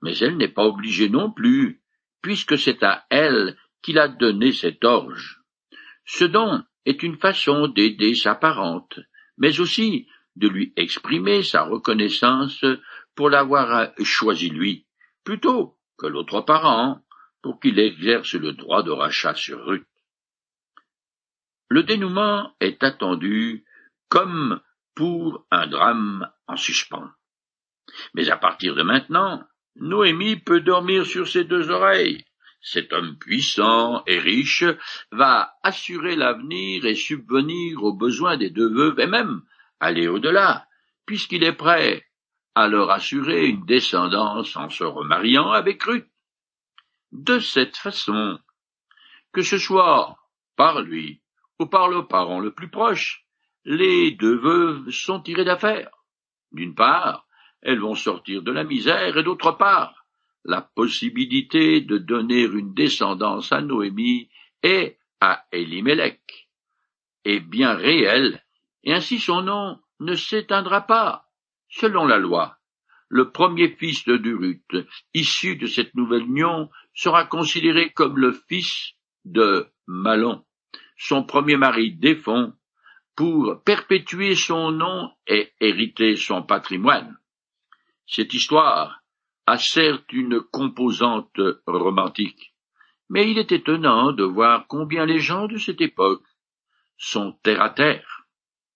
Mais 0.00 0.16
elle 0.18 0.36
n'est 0.36 0.48
pas 0.48 0.64
obligée 0.64 1.08
non 1.08 1.30
plus, 1.30 1.82
puisque 2.22 2.56
c'est 2.56 2.82
à 2.82 3.04
elle 3.10 3.58
qu'il 3.84 3.98
a 3.98 4.08
donné 4.08 4.52
cet 4.52 4.82
orge. 4.82 5.42
Ce 6.06 6.24
don 6.24 6.64
est 6.86 7.02
une 7.02 7.18
façon 7.18 7.68
d'aider 7.68 8.14
sa 8.14 8.34
parente, 8.34 8.98
mais 9.36 9.60
aussi 9.60 10.08
de 10.36 10.48
lui 10.48 10.72
exprimer 10.76 11.42
sa 11.42 11.62
reconnaissance 11.62 12.64
pour 13.14 13.28
l'avoir 13.28 13.92
choisi 14.02 14.48
lui, 14.48 14.86
plutôt 15.22 15.78
que 15.98 16.06
l'autre 16.06 16.40
parent, 16.40 17.02
pour 17.42 17.60
qu'il 17.60 17.78
exerce 17.78 18.32
le 18.34 18.52
droit 18.52 18.82
de 18.82 18.90
rachat 18.90 19.34
sur 19.34 19.62
Ruth. 19.66 19.86
Le 21.68 21.82
dénouement 21.82 22.54
est 22.60 22.82
attendu 22.82 23.64
comme 24.08 24.62
pour 24.94 25.46
un 25.50 25.66
drame 25.66 26.30
en 26.46 26.56
suspens. 26.56 27.10
Mais 28.14 28.30
à 28.30 28.38
partir 28.38 28.74
de 28.74 28.82
maintenant, 28.82 29.44
Noémie 29.76 30.36
peut 30.36 30.60
dormir 30.60 31.04
sur 31.04 31.28
ses 31.28 31.44
deux 31.44 31.70
oreilles. 31.70 32.24
Cet 32.66 32.94
homme 32.94 33.18
puissant 33.18 34.02
et 34.06 34.18
riche 34.18 34.64
va 35.12 35.54
assurer 35.62 36.16
l'avenir 36.16 36.86
et 36.86 36.94
subvenir 36.94 37.84
aux 37.84 37.92
besoins 37.92 38.38
des 38.38 38.48
deux 38.48 38.72
veuves 38.72 38.98
et 38.98 39.06
même 39.06 39.42
aller 39.80 40.08
au-delà, 40.08 40.66
puisqu'il 41.04 41.44
est 41.44 41.52
prêt 41.52 42.06
à 42.54 42.66
leur 42.68 42.90
assurer 42.90 43.48
une 43.48 43.66
descendance 43.66 44.56
en 44.56 44.70
se 44.70 44.82
remariant 44.82 45.50
avec 45.50 45.82
Ruth. 45.82 46.08
De 47.12 47.38
cette 47.38 47.76
façon, 47.76 48.40
que 49.32 49.42
ce 49.42 49.58
soit 49.58 50.16
par 50.56 50.80
lui 50.80 51.20
ou 51.58 51.66
par 51.66 51.88
le 51.88 52.06
parent 52.06 52.40
le 52.40 52.54
plus 52.54 52.70
proche, 52.70 53.26
les 53.66 54.12
deux 54.12 54.38
veuves 54.38 54.88
sont 54.88 55.20
tirées 55.20 55.44
d'affaire. 55.44 55.90
D'une 56.50 56.74
part, 56.74 57.26
elles 57.60 57.80
vont 57.80 57.94
sortir 57.94 58.40
de 58.40 58.52
la 58.52 58.64
misère, 58.64 59.18
et 59.18 59.22
d'autre 59.22 59.52
part, 59.52 60.03
la 60.44 60.60
possibilité 60.60 61.80
de 61.80 61.98
donner 61.98 62.42
une 62.42 62.74
descendance 62.74 63.52
à 63.52 63.60
Noémie 63.60 64.28
et 64.62 64.98
à 65.20 65.46
Elimelech 65.52 66.48
est 67.24 67.40
bien 67.40 67.74
réelle 67.74 68.42
et 68.82 68.92
ainsi 68.92 69.18
son 69.18 69.42
nom 69.42 69.78
ne 70.00 70.14
s'éteindra 70.14 70.82
pas. 70.82 71.30
Selon 71.68 72.06
la 72.06 72.18
loi, 72.18 72.58
le 73.08 73.30
premier 73.30 73.68
fils 73.68 74.04
de 74.04 74.34
Ruth, 74.34 74.86
issu 75.14 75.56
de 75.56 75.66
cette 75.66 75.94
nouvelle 75.94 76.24
union, 76.24 76.70
sera 76.94 77.24
considéré 77.24 77.90
comme 77.92 78.18
le 78.18 78.32
fils 78.32 78.92
de 79.24 79.66
Malon, 79.86 80.44
son 80.96 81.24
premier 81.24 81.56
mari 81.56 81.92
défunt, 81.92 82.54
pour 83.16 83.62
perpétuer 83.62 84.34
son 84.34 84.72
nom 84.72 85.10
et 85.26 85.52
hériter 85.60 86.16
son 86.16 86.42
patrimoine. 86.42 87.16
Cette 88.06 88.34
histoire 88.34 89.03
a 89.46 89.58
certes 89.58 90.12
une 90.12 90.40
composante 90.40 91.40
romantique, 91.66 92.54
mais 93.10 93.30
il 93.30 93.38
est 93.38 93.52
étonnant 93.52 94.12
de 94.12 94.24
voir 94.24 94.66
combien 94.68 95.06
les 95.06 95.18
gens 95.18 95.46
de 95.46 95.58
cette 95.58 95.80
époque 95.80 96.24
sont 96.96 97.32
terre 97.42 97.62
à 97.62 97.70
terre. 97.70 98.26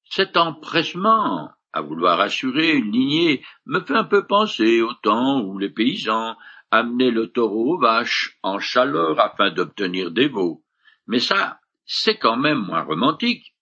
Cet 0.05 0.37
empressement 0.37 1.51
à 1.73 1.81
vouloir 1.81 2.21
assurer 2.21 2.73
une 2.73 2.93
lignée 2.93 3.45
me 3.67 3.81
fait 3.81 3.95
un 3.95 4.05
peu 4.05 4.27
penser 4.27 4.81
au 4.81 4.93
temps 4.95 5.41
où 5.41 5.59
les 5.59 5.71
paysans 5.71 6.37
amenaient 6.71 7.11
le 7.11 7.29
taureau 7.29 7.75
aux 7.75 7.79
vaches 7.79 8.39
en 8.43 8.59
chaleur 8.59 9.21
afin 9.21 9.51
d'obtenir 9.51 10.11
des 10.11 10.29
veaux. 10.29 10.65
Mais 11.07 11.21
ça, 11.21 11.61
c'est 11.85 12.19
quand 12.19 12.37
même 12.37 12.59
moins 12.59 12.83
romantique. 12.83 13.55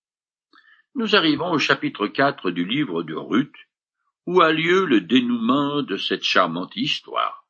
Nous 0.95 1.15
arrivons 1.15 1.53
au 1.53 1.59
chapitre 1.59 2.07
4 2.07 2.51
du 2.51 2.65
livre 2.65 3.03
de 3.03 3.15
Ruth, 3.15 3.55
où 4.27 4.41
a 4.41 4.53
lieu 4.53 4.85
le 4.85 5.01
dénouement 5.01 5.83
de 5.83 5.97
cette 5.97 6.25
charmante 6.25 6.77
histoire? 6.77 7.47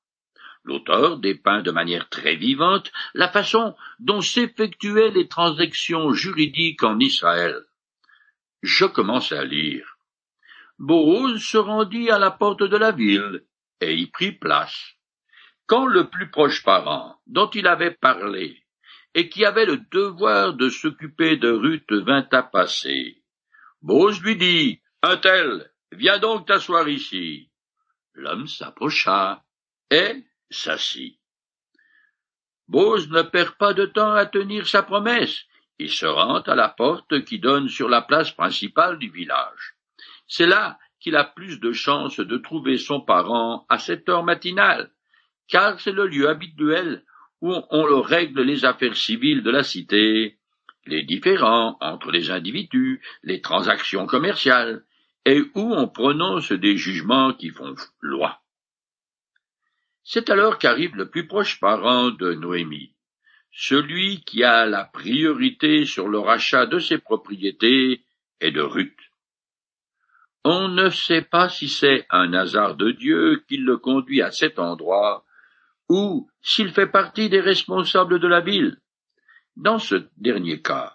L'auteur 0.65 1.19
dépeint 1.19 1.63
de 1.63 1.71
manière 1.71 2.09
très 2.09 2.37
vivante 2.37 2.93
la 3.15 3.29
façon 3.29 3.75
dont 4.01 4.21
s'effectuaient 4.21 5.11
les 5.11 5.29
transactions 5.29 6.13
juridiques 6.13 6.83
en 6.83 6.99
Israël. 6.99 7.63
Je 8.63 8.85
commence 8.85 9.33
à 9.33 9.45
lire. 9.45 9.97
Boaz 10.79 11.41
se 11.41 11.57
rendit 11.57 12.11
à 12.11 12.19
la 12.19 12.33
porte 12.33 12.65
de 12.65 12.77
la 12.77 12.91
ville 12.91 13.45
et 13.81 13.95
y 13.95 14.07
prit 14.07 14.33
place. 14.33 14.95
Quand 15.67 15.87
le 15.87 16.11
plus 16.11 16.31
proche 16.31 16.63
parent, 16.65 17.17
dont 17.27 17.49
il 17.51 17.67
avait 17.67 17.95
parlé, 17.95 18.65
et 19.15 19.29
qui 19.29 19.45
avait 19.45 19.67
le 19.67 19.79
devoir 19.91 20.55
de 20.55 20.69
s'occuper 20.69 21.37
de 21.37 21.51
Ruth 21.51 21.93
vint 21.93 22.29
à 22.33 22.43
passer, 22.43 23.23
Boaz 23.83 24.21
lui 24.21 24.37
dit, 24.37 24.81
un 25.03 25.17
tel, 25.17 25.71
viens 25.93 26.19
donc 26.19 26.47
t'asseoir 26.47 26.89
ici. 26.89 27.51
L'homme 28.15 28.47
s'approcha 28.47 29.45
et 29.91 30.25
s'assit. 30.51 31.19
Boaz 32.69 33.09
ne 33.11 33.23
perd 33.23 33.57
pas 33.57 33.75
de 33.75 33.87
temps 33.87 34.13
à 34.13 34.27
tenir 34.27 34.67
sa 34.67 34.83
promesse. 34.83 35.45
Il 35.79 35.91
se 35.91 36.07
rend 36.07 36.41
à 36.41 36.55
la 36.55 36.69
porte 36.69 37.25
qui 37.25 37.39
donne 37.39 37.69
sur 37.69 37.89
la 37.89 38.03
place 38.03 38.33
principale 38.33 38.99
du 38.99 39.11
village. 39.11 39.77
C'est 40.27 40.47
là 40.47 40.79
qu'il 40.99 41.15
a 41.15 41.25
plus 41.25 41.61
de 41.61 41.73
chances 41.73 42.19
de 42.19 42.37
trouver 42.39 42.79
son 42.79 43.01
parent 43.01 43.67
à 43.69 43.79
cette 43.79 44.09
heure 44.09 44.25
matinale, 44.25 44.91
car 45.47 45.79
c'est 45.81 45.93
le 45.93 46.07
lieu 46.07 46.29
habituel 46.29 47.05
où 47.41 47.55
on 47.71 48.01
règle 48.01 48.43
les 48.43 48.65
affaires 48.65 48.97
civiles 48.97 49.43
de 49.43 49.51
la 49.51 49.63
cité, 49.63 50.39
les 50.87 51.03
différends 51.03 51.77
entre 51.81 52.11
les 52.11 52.31
individus, 52.31 53.03
les 53.23 53.41
transactions 53.41 54.07
commerciales, 54.07 54.85
et 55.27 55.43
où 55.57 55.75
on 55.75 55.89
prononce 55.89 56.53
des 56.53 56.77
jugements 56.77 57.35
qui 57.35 57.51
font 57.51 57.75
loi. 58.01 58.41
C'est 60.05 60.31
alors 60.31 60.57
qu'arrive 60.57 60.95
le 60.95 61.11
plus 61.11 61.27
proche 61.27 61.59
parent 61.59 62.11
de 62.13 62.33
Noémie, 62.35 62.95
celui 63.51 64.23
qui 64.23 64.45
a 64.45 64.67
la 64.67 64.85
priorité 64.85 65.85
sur 65.85 66.07
le 66.09 66.21
rachat 66.21 66.67
de 66.67 66.79
ses 66.79 66.99
propriétés 66.99 68.05
est 68.41 68.53
de 68.53 68.61
Ruth. 68.61 69.01
On 70.45 70.69
ne 70.69 70.91
sait 70.91 71.23
pas 71.23 71.49
si 71.49 71.69
c'est 71.69 72.07
un 72.11 72.33
hasard 72.33 72.77
de 72.77 72.93
Dieu 72.93 73.43
qui 73.49 73.57
le 73.57 73.79
conduit 73.79 74.23
à 74.23 74.31
cet 74.31 74.61
endroit, 74.61 75.25
ou 75.89 76.31
s'il 76.41 76.71
fait 76.71 76.87
partie 76.87 77.29
des 77.29 77.41
responsables 77.41 78.21
de 78.21 78.29
la 78.29 78.41
ville. 78.41 78.81
Dans 79.57 79.81
ce 79.81 80.07
dernier 80.19 80.63
cas, 80.63 80.95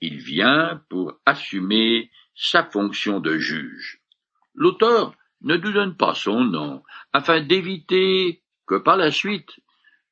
il 0.00 0.16
vient 0.16 0.82
pour 0.88 1.20
assumer 1.26 2.10
sa 2.36 2.64
fonction 2.64 3.18
de 3.18 3.38
juge. 3.38 4.00
L'auteur 4.54 5.14
ne 5.40 5.56
nous 5.56 5.72
donne 5.72 5.96
pas 5.96 6.14
son 6.14 6.44
nom, 6.44 6.82
afin 7.12 7.40
d'éviter 7.40 8.42
que 8.66 8.76
par 8.76 8.96
la 8.96 9.10
suite 9.10 9.58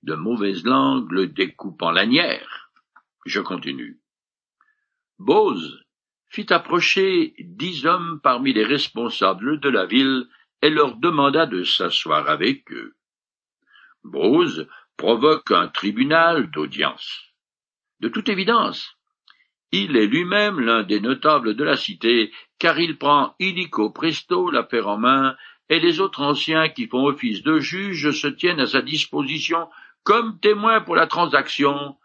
de 0.02 0.14
mauvaise 0.14 0.64
langue 0.64 1.10
le 1.12 1.26
découpe 1.26 1.82
en 1.82 1.90
lanière. 1.90 2.70
Je 3.26 3.40
continue. 3.40 4.00
Bose 5.18 5.84
fit 6.28 6.52
approcher 6.52 7.34
dix 7.38 7.86
hommes 7.86 8.20
parmi 8.22 8.52
les 8.52 8.64
responsables 8.64 9.60
de 9.60 9.68
la 9.68 9.86
ville 9.86 10.28
et 10.62 10.70
leur 10.70 10.96
demanda 10.96 11.46
de 11.46 11.62
s'asseoir 11.62 12.28
avec 12.28 12.70
eux. 12.72 12.96
Bose 14.02 14.66
provoque 14.96 15.50
un 15.50 15.68
tribunal 15.68 16.50
d'audience. 16.50 17.34
De 18.00 18.08
toute 18.08 18.28
évidence, 18.28 18.96
il 19.76 19.96
est 19.96 20.06
lui-même 20.06 20.60
l'un 20.60 20.84
des 20.84 21.00
notables 21.00 21.54
de 21.56 21.64
la 21.64 21.76
cité, 21.76 22.32
car 22.60 22.78
il 22.78 22.96
prend 22.96 23.34
illico 23.40 23.90
presto 23.90 24.50
l'affaire 24.50 24.86
en 24.86 24.98
main, 24.98 25.36
et 25.68 25.80
les 25.80 26.00
autres 26.00 26.22
anciens 26.22 26.68
qui 26.68 26.86
font 26.86 27.06
office 27.06 27.42
de 27.42 27.58
juges 27.58 28.12
se 28.12 28.28
tiennent 28.28 28.60
à 28.60 28.68
sa 28.68 28.82
disposition 28.82 29.68
comme 30.04 30.38
témoin 30.38 30.80
pour 30.80 30.94
la 30.94 31.08
transaction, 31.08 31.96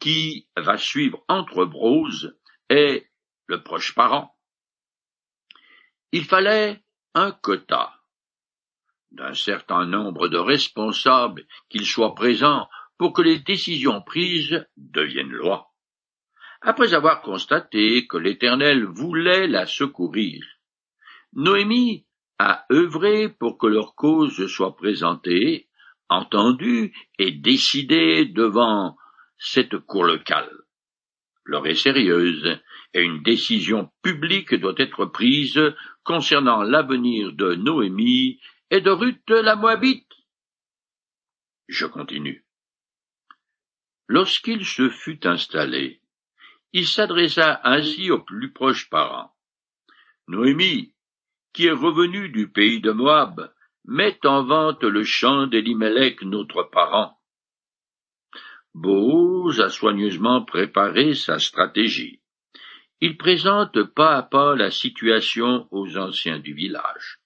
qui 0.00 0.48
va 0.54 0.76
suivre 0.76 1.24
entre 1.28 1.64
Brose 1.64 2.36
et 2.68 3.06
le 3.46 3.62
proche 3.62 3.94
parent. 3.94 4.36
Il 6.12 6.24
fallait 6.24 6.82
un 7.14 7.30
quota 7.30 8.00
d'un 9.12 9.32
certain 9.34 9.86
nombre 9.86 10.28
de 10.28 10.38
responsables 10.38 11.46
qu'ils 11.70 11.86
soient 11.86 12.14
présents 12.14 12.68
pour 12.98 13.14
que 13.14 13.22
les 13.22 13.38
décisions 13.38 14.02
prises 14.02 14.66
deviennent 14.76 15.30
loi. 15.30 15.73
Après 16.66 16.94
avoir 16.94 17.20
constaté 17.20 18.06
que 18.06 18.16
l'Éternel 18.16 18.86
voulait 18.86 19.46
la 19.46 19.66
secourir, 19.66 20.42
Noémie 21.34 22.06
a 22.38 22.64
œuvré 22.72 23.28
pour 23.28 23.58
que 23.58 23.66
leur 23.66 23.94
cause 23.94 24.46
soit 24.46 24.74
présentée, 24.74 25.68
entendue 26.08 26.94
et 27.18 27.32
décidée 27.32 28.24
devant 28.24 28.96
cette 29.36 29.76
cour 29.76 30.04
locale. 30.04 30.50
L'heure 31.44 31.66
est 31.66 31.74
sérieuse 31.74 32.58
et 32.94 33.02
une 33.02 33.22
décision 33.22 33.90
publique 34.00 34.54
doit 34.54 34.74
être 34.78 35.04
prise 35.04 35.60
concernant 36.02 36.62
l'avenir 36.62 37.32
de 37.32 37.56
Noémie 37.56 38.40
et 38.70 38.80
de 38.80 38.90
Ruth 38.90 39.28
la 39.28 39.54
Moabite. 39.54 40.08
Je 41.68 41.84
continue. 41.84 42.46
Lorsqu'il 44.08 44.64
se 44.64 44.88
fut 44.88 45.26
installé, 45.26 46.00
il 46.74 46.88
s'adressa 46.88 47.60
ainsi 47.62 48.10
aux 48.10 48.18
plus 48.18 48.52
proches 48.52 48.90
parents. 48.90 49.32
Noémie, 50.26 50.92
qui 51.52 51.66
est 51.66 51.70
revenue 51.70 52.30
du 52.30 52.50
pays 52.50 52.80
de 52.80 52.90
Moab, 52.90 53.52
met 53.84 54.18
en 54.26 54.42
vente 54.42 54.82
le 54.82 55.04
champ 55.04 55.46
d'Elimelech 55.46 56.22
notre 56.22 56.64
parent. 56.64 57.16
Boaz 58.74 59.60
a 59.60 59.70
soigneusement 59.70 60.44
préparé 60.44 61.14
sa 61.14 61.38
stratégie. 61.38 62.20
Il 63.00 63.16
présente 63.18 63.80
pas 63.84 64.16
à 64.16 64.22
pas 64.24 64.56
la 64.56 64.72
situation 64.72 65.68
aux 65.70 65.96
anciens 65.96 66.40
du 66.40 66.54
village. 66.54 67.20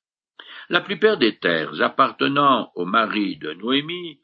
La 0.68 0.82
plupart 0.82 1.16
des 1.16 1.38
terres 1.38 1.80
appartenant 1.80 2.70
au 2.74 2.84
mari 2.84 3.38
de 3.38 3.54
Noémie 3.54 4.20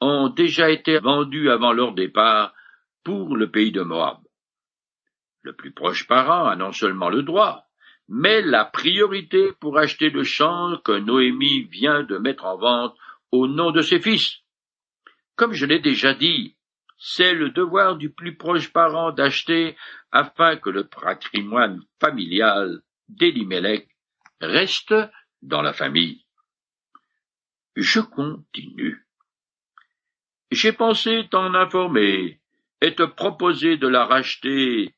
ont 0.00 0.30
déjà 0.30 0.68
été 0.70 0.98
vendues 0.98 1.48
avant 1.48 1.72
leur 1.72 1.92
départ 1.92 2.52
pour 3.04 3.36
le 3.36 3.52
pays 3.52 3.70
de 3.70 3.82
Moab. 3.82 4.23
Le 5.44 5.52
plus 5.52 5.72
proche 5.72 6.06
parent 6.06 6.46
a 6.46 6.56
non 6.56 6.72
seulement 6.72 7.10
le 7.10 7.22
droit, 7.22 7.68
mais 8.08 8.40
la 8.40 8.64
priorité 8.64 9.52
pour 9.60 9.76
acheter 9.76 10.08
le 10.08 10.24
champ 10.24 10.78
que 10.82 10.92
Noémie 10.92 11.64
vient 11.64 12.02
de 12.02 12.16
mettre 12.16 12.46
en 12.46 12.56
vente 12.56 12.96
au 13.30 13.46
nom 13.46 13.70
de 13.70 13.82
ses 13.82 14.00
fils. 14.00 14.38
Comme 15.36 15.52
je 15.52 15.66
l'ai 15.66 15.80
déjà 15.80 16.14
dit, 16.14 16.56
c'est 16.96 17.34
le 17.34 17.50
devoir 17.50 17.96
du 17.96 18.08
plus 18.08 18.38
proche 18.38 18.72
parent 18.72 19.12
d'acheter 19.12 19.76
afin 20.12 20.56
que 20.56 20.70
le 20.70 20.84
patrimoine 20.84 21.82
familial 22.00 22.80
d'Elimelech 23.10 23.86
reste 24.40 24.94
dans 25.42 25.60
la 25.60 25.74
famille. 25.74 26.24
Je 27.76 28.00
continue. 28.00 29.06
J'ai 30.50 30.72
pensé 30.72 31.28
t'en 31.30 31.52
informer 31.52 32.40
et 32.80 32.94
te 32.94 33.02
proposer 33.02 33.76
de 33.76 33.88
la 33.88 34.06
racheter 34.06 34.93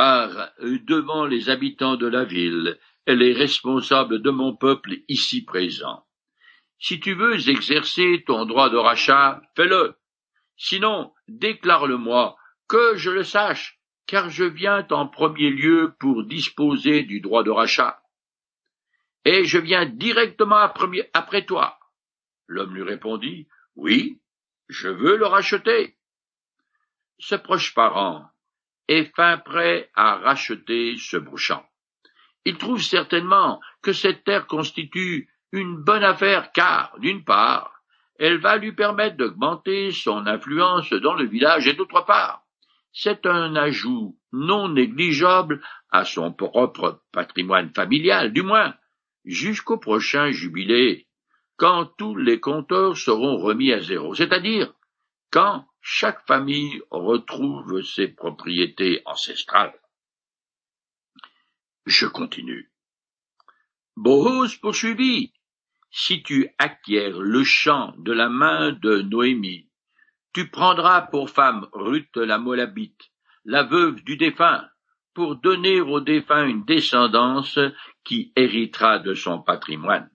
par 0.00 0.50
devant 0.58 1.26
les 1.26 1.50
habitants 1.50 1.96
de 1.96 2.06
la 2.06 2.24
ville 2.24 2.78
et 3.06 3.14
les 3.14 3.34
responsables 3.34 4.22
de 4.22 4.30
mon 4.30 4.56
peuple 4.56 4.94
ici 5.08 5.44
présent. 5.44 6.06
Si 6.78 7.00
tu 7.00 7.12
veux 7.12 7.50
exercer 7.50 8.24
ton 8.26 8.46
droit 8.46 8.70
de 8.70 8.78
rachat, 8.78 9.42
fais-le. 9.56 9.96
Sinon, 10.56 11.12
déclare-le-moi, 11.28 12.34
que 12.66 12.96
je 12.96 13.10
le 13.10 13.24
sache, 13.24 13.78
car 14.06 14.30
je 14.30 14.44
viens 14.44 14.86
en 14.88 15.06
premier 15.06 15.50
lieu 15.50 15.94
pour 16.00 16.24
disposer 16.24 17.02
du 17.02 17.20
droit 17.20 17.42
de 17.42 17.50
rachat. 17.50 18.00
Et 19.26 19.44
je 19.44 19.58
viens 19.58 19.84
directement 19.84 20.66
après 21.12 21.44
toi. 21.44 21.78
L'homme 22.46 22.74
lui 22.74 22.84
répondit, 22.84 23.48
Oui, 23.76 24.18
je 24.66 24.88
veux 24.88 25.18
le 25.18 25.26
racheter. 25.26 25.98
Ce 27.18 27.34
proche 27.34 27.74
parent 27.74 28.29
est 28.90 29.14
fin 29.14 29.38
prêt 29.38 29.88
à 29.94 30.16
racheter 30.16 30.96
ce 30.98 31.16
champ. 31.36 31.64
Il 32.44 32.58
trouve 32.58 32.82
certainement 32.82 33.60
que 33.82 33.92
cette 33.92 34.24
terre 34.24 34.48
constitue 34.48 35.28
une 35.52 35.76
bonne 35.76 36.02
affaire 36.02 36.50
car, 36.52 36.92
d'une 36.98 37.22
part, 37.22 37.72
elle 38.18 38.38
va 38.38 38.56
lui 38.56 38.72
permettre 38.72 39.16
d'augmenter 39.16 39.92
son 39.92 40.26
influence 40.26 40.90
dans 40.90 41.14
le 41.14 41.24
village 41.24 41.68
et 41.68 41.74
d'autre 41.74 42.04
part, 42.04 42.42
c'est 42.92 43.26
un 43.26 43.54
ajout 43.54 44.18
non 44.32 44.68
négligeable 44.68 45.62
à 45.90 46.04
son 46.04 46.32
propre 46.32 47.02
patrimoine 47.12 47.72
familial, 47.72 48.32
du 48.32 48.42
moins 48.42 48.74
jusqu'au 49.24 49.78
prochain 49.78 50.32
jubilé, 50.32 51.06
quand 51.56 51.84
tous 51.96 52.16
les 52.16 52.40
compteurs 52.40 52.96
seront 52.96 53.36
remis 53.38 53.72
à 53.72 53.80
zéro, 53.80 54.14
c'est-à-dire 54.14 54.72
quand 55.30 55.64
chaque 55.80 56.26
famille 56.26 56.80
retrouve 56.90 57.82
ses 57.82 58.08
propriétés 58.08 59.02
ancestrales. 59.06 59.78
Je 61.86 62.06
continue. 62.06 62.70
Boaz 63.96 64.54
poursuivit 64.56 65.32
si 65.90 66.22
tu 66.22 66.48
acquiers 66.58 67.10
le 67.10 67.42
champ 67.42 67.94
de 67.98 68.12
la 68.12 68.28
main 68.28 68.72
de 68.72 69.02
Noémie, 69.02 69.68
tu 70.32 70.48
prendras 70.48 71.02
pour 71.02 71.30
femme 71.30 71.66
Ruth 71.72 72.16
la 72.16 72.38
Moabite, 72.38 73.10
la 73.44 73.64
veuve 73.64 74.04
du 74.04 74.16
défunt, 74.16 74.68
pour 75.14 75.36
donner 75.36 75.80
au 75.80 76.00
défunt 76.00 76.46
une 76.46 76.64
descendance 76.64 77.58
qui 78.04 78.32
héritera 78.36 79.00
de 79.00 79.14
son 79.14 79.42
patrimoine. 79.42 80.08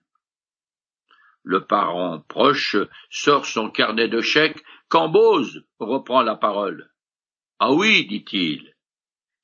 Le 1.48 1.64
parent 1.64 2.18
proche 2.26 2.74
sort 3.08 3.46
son 3.46 3.70
carnet 3.70 4.08
de 4.08 4.20
chèques 4.20 4.64
quand 4.88 5.08
Bose 5.08 5.64
reprend 5.78 6.22
la 6.22 6.34
parole. 6.34 6.90
Ah 7.60 7.72
oui, 7.72 8.04
dit-il, 8.08 8.74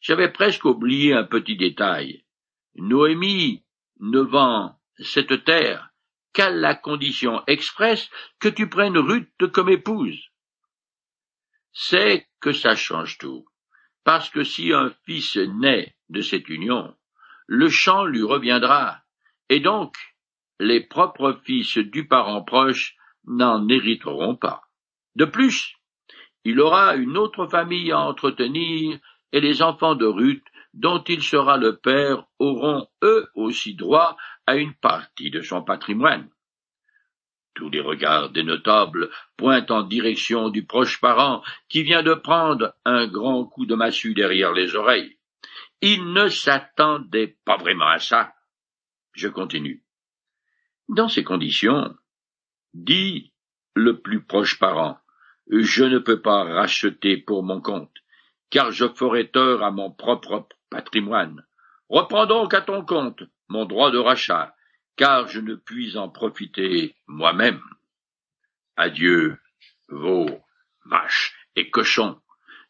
j'avais 0.00 0.32
presque 0.32 0.64
oublié 0.64 1.14
un 1.14 1.22
petit 1.22 1.56
détail. 1.56 2.24
Noémie 2.74 3.64
ne 4.00 4.18
vend 4.18 4.80
cette 4.98 5.44
terre 5.44 5.90
qu'à 6.32 6.50
la 6.50 6.74
condition 6.74 7.40
expresse 7.46 8.10
que 8.40 8.48
tu 8.48 8.68
prennes 8.68 8.98
Ruth 8.98 9.52
comme 9.52 9.68
épouse. 9.68 10.28
C'est 11.72 12.26
que 12.40 12.50
ça 12.50 12.74
change 12.74 13.16
tout, 13.18 13.46
parce 14.02 14.28
que 14.28 14.42
si 14.42 14.72
un 14.72 14.92
fils 15.06 15.36
naît 15.36 15.94
de 16.08 16.20
cette 16.20 16.48
union, 16.48 16.96
le 17.46 17.68
champ 17.68 18.04
lui 18.04 18.24
reviendra, 18.24 19.04
et 19.48 19.60
donc 19.60 19.96
les 20.62 20.80
propres 20.80 21.40
fils 21.44 21.76
du 21.78 22.06
parent 22.06 22.42
proche 22.42 22.96
n'en 23.26 23.68
hériteront 23.68 24.36
pas. 24.36 24.62
De 25.16 25.24
plus, 25.24 25.74
il 26.44 26.60
aura 26.60 26.94
une 26.94 27.16
autre 27.18 27.46
famille 27.46 27.90
à 27.90 27.98
entretenir, 28.00 28.98
et 29.32 29.40
les 29.40 29.62
enfants 29.62 29.96
de 29.96 30.06
Ruth, 30.06 30.46
dont 30.72 31.02
il 31.04 31.22
sera 31.22 31.56
le 31.56 31.78
père, 31.78 32.26
auront 32.38 32.86
eux 33.02 33.28
aussi 33.34 33.74
droit 33.74 34.16
à 34.46 34.56
une 34.56 34.74
partie 34.74 35.30
de 35.30 35.40
son 35.40 35.62
patrimoine. 35.62 36.30
Tous 37.54 37.68
les 37.68 37.80
regards 37.80 38.30
des 38.30 38.44
notables 38.44 39.10
pointent 39.36 39.70
en 39.70 39.82
direction 39.82 40.48
du 40.48 40.64
proche 40.64 41.00
parent 41.00 41.42
qui 41.68 41.82
vient 41.82 42.02
de 42.02 42.14
prendre 42.14 42.72
un 42.84 43.06
grand 43.06 43.44
coup 43.46 43.66
de 43.66 43.74
massue 43.74 44.14
derrière 44.14 44.52
les 44.52 44.74
oreilles. 44.76 45.18
Il 45.80 46.12
ne 46.12 46.28
s'attendait 46.28 47.36
pas 47.44 47.56
vraiment 47.56 47.88
à 47.88 47.98
ça. 47.98 48.32
Je 49.12 49.28
continue. 49.28 49.81
Dans 50.88 51.08
ces 51.08 51.24
conditions, 51.24 51.96
dit 52.74 53.32
le 53.74 54.00
plus 54.00 54.22
proche 54.22 54.58
parent, 54.58 54.98
je 55.50 55.84
ne 55.84 55.98
peux 55.98 56.20
pas 56.20 56.44
racheter 56.44 57.16
pour 57.16 57.42
mon 57.42 57.60
compte, 57.60 57.94
car 58.50 58.70
je 58.72 58.88
ferai 58.88 59.30
tort 59.30 59.62
à 59.62 59.70
mon 59.70 59.90
propre 59.90 60.48
patrimoine. 60.70 61.46
Reprends 61.88 62.26
donc 62.26 62.54
à 62.54 62.60
ton 62.60 62.84
compte 62.84 63.22
mon 63.48 63.64
droit 63.64 63.90
de 63.90 63.98
rachat, 63.98 64.54
car 64.96 65.28
je 65.28 65.40
ne 65.40 65.54
puis 65.54 65.96
en 65.96 66.08
profiter 66.08 66.96
moi-même. 67.06 67.62
Adieu, 68.76 69.38
veaux, 69.88 70.40
vaches 70.86 71.34
et 71.56 71.70
cochons, 71.70 72.20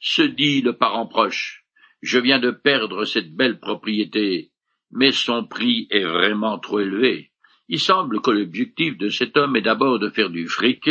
se 0.01 0.23
dit 0.23 0.61
le 0.61 0.77
parent 0.77 1.07
proche. 1.07 1.65
Je 2.03 2.19
viens 2.19 2.41
de 2.41 2.51
perdre 2.51 3.05
cette 3.05 3.35
belle 3.35 3.61
propriété, 3.61 4.53
mais 4.91 5.13
son 5.13 5.47
prix 5.47 5.87
est 5.91 6.05
vraiment 6.05 6.59
trop 6.59 6.81
élevé. 6.81 7.32
Il 7.69 7.81
semble 7.81 8.21
que 8.21 8.31
l'objectif 8.31 8.99
de 8.99 9.09
cet 9.09 9.37
homme 9.37 9.57
est 9.57 9.63
d'abord 9.63 9.99
de 9.99 10.11
faire 10.11 10.31
du 10.31 10.49
fric 10.49 10.89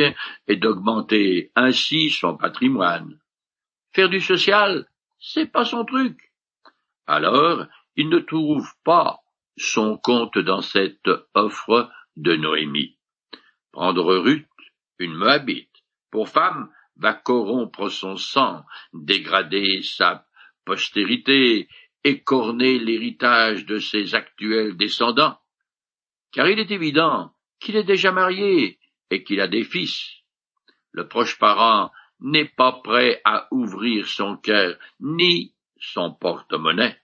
et 0.48 0.56
d'augmenter 0.56 1.52
ainsi 1.56 2.10
son 2.10 2.38
patrimoine. 2.38 3.20
Faire 3.94 4.10
du 4.10 4.22
social, 4.22 4.88
c'est 5.20 5.52
pas 5.52 5.66
son 5.66 5.86
truc. 5.86 6.32
Alors, 7.08 7.66
il 7.96 8.10
ne 8.10 8.20
trouve 8.20 8.72
pas 8.84 9.20
son 9.58 9.98
compte 9.98 10.38
dans 10.38 10.62
cette 10.62 11.10
offre 11.34 11.92
de 12.16 12.36
Noémie. 12.36 12.98
Prendre 13.72 14.16
Ruth, 14.16 14.48
une 14.98 15.14
Moabite, 15.14 15.70
pour 16.10 16.30
femme, 16.30 16.70
va 16.96 17.14
corrompre 17.14 17.90
son 17.90 18.16
sang, 18.16 18.64
dégrader 18.94 19.82
sa 19.82 20.26
postérité, 20.66 21.68
écorner 22.04 22.80
l'héritage 22.80 23.66
de 23.66 23.80
ses 23.80 24.16
actuels 24.16 24.78
descendants, 24.78 25.41
car 26.32 26.48
il 26.50 26.60
est 26.60 26.72
évident 26.72 27.34
qu'il 27.60 27.76
est 27.76 27.84
déjà 27.84 28.12
marié 28.12 28.80
et 29.10 29.24
qu'il 29.24 29.42
a 29.42 29.48
des 29.48 29.64
fils. 29.64 30.22
Le 30.92 31.08
proche 31.08 31.38
parent 31.38 31.92
n'est 32.20 32.46
pas 32.46 32.74
prêt 32.84 33.22
à 33.26 33.48
ouvrir 33.52 34.08
son 34.08 34.38
cœur 34.38 34.78
ni 35.00 35.54
son 35.80 36.12
porte-monnaie. 36.12 36.98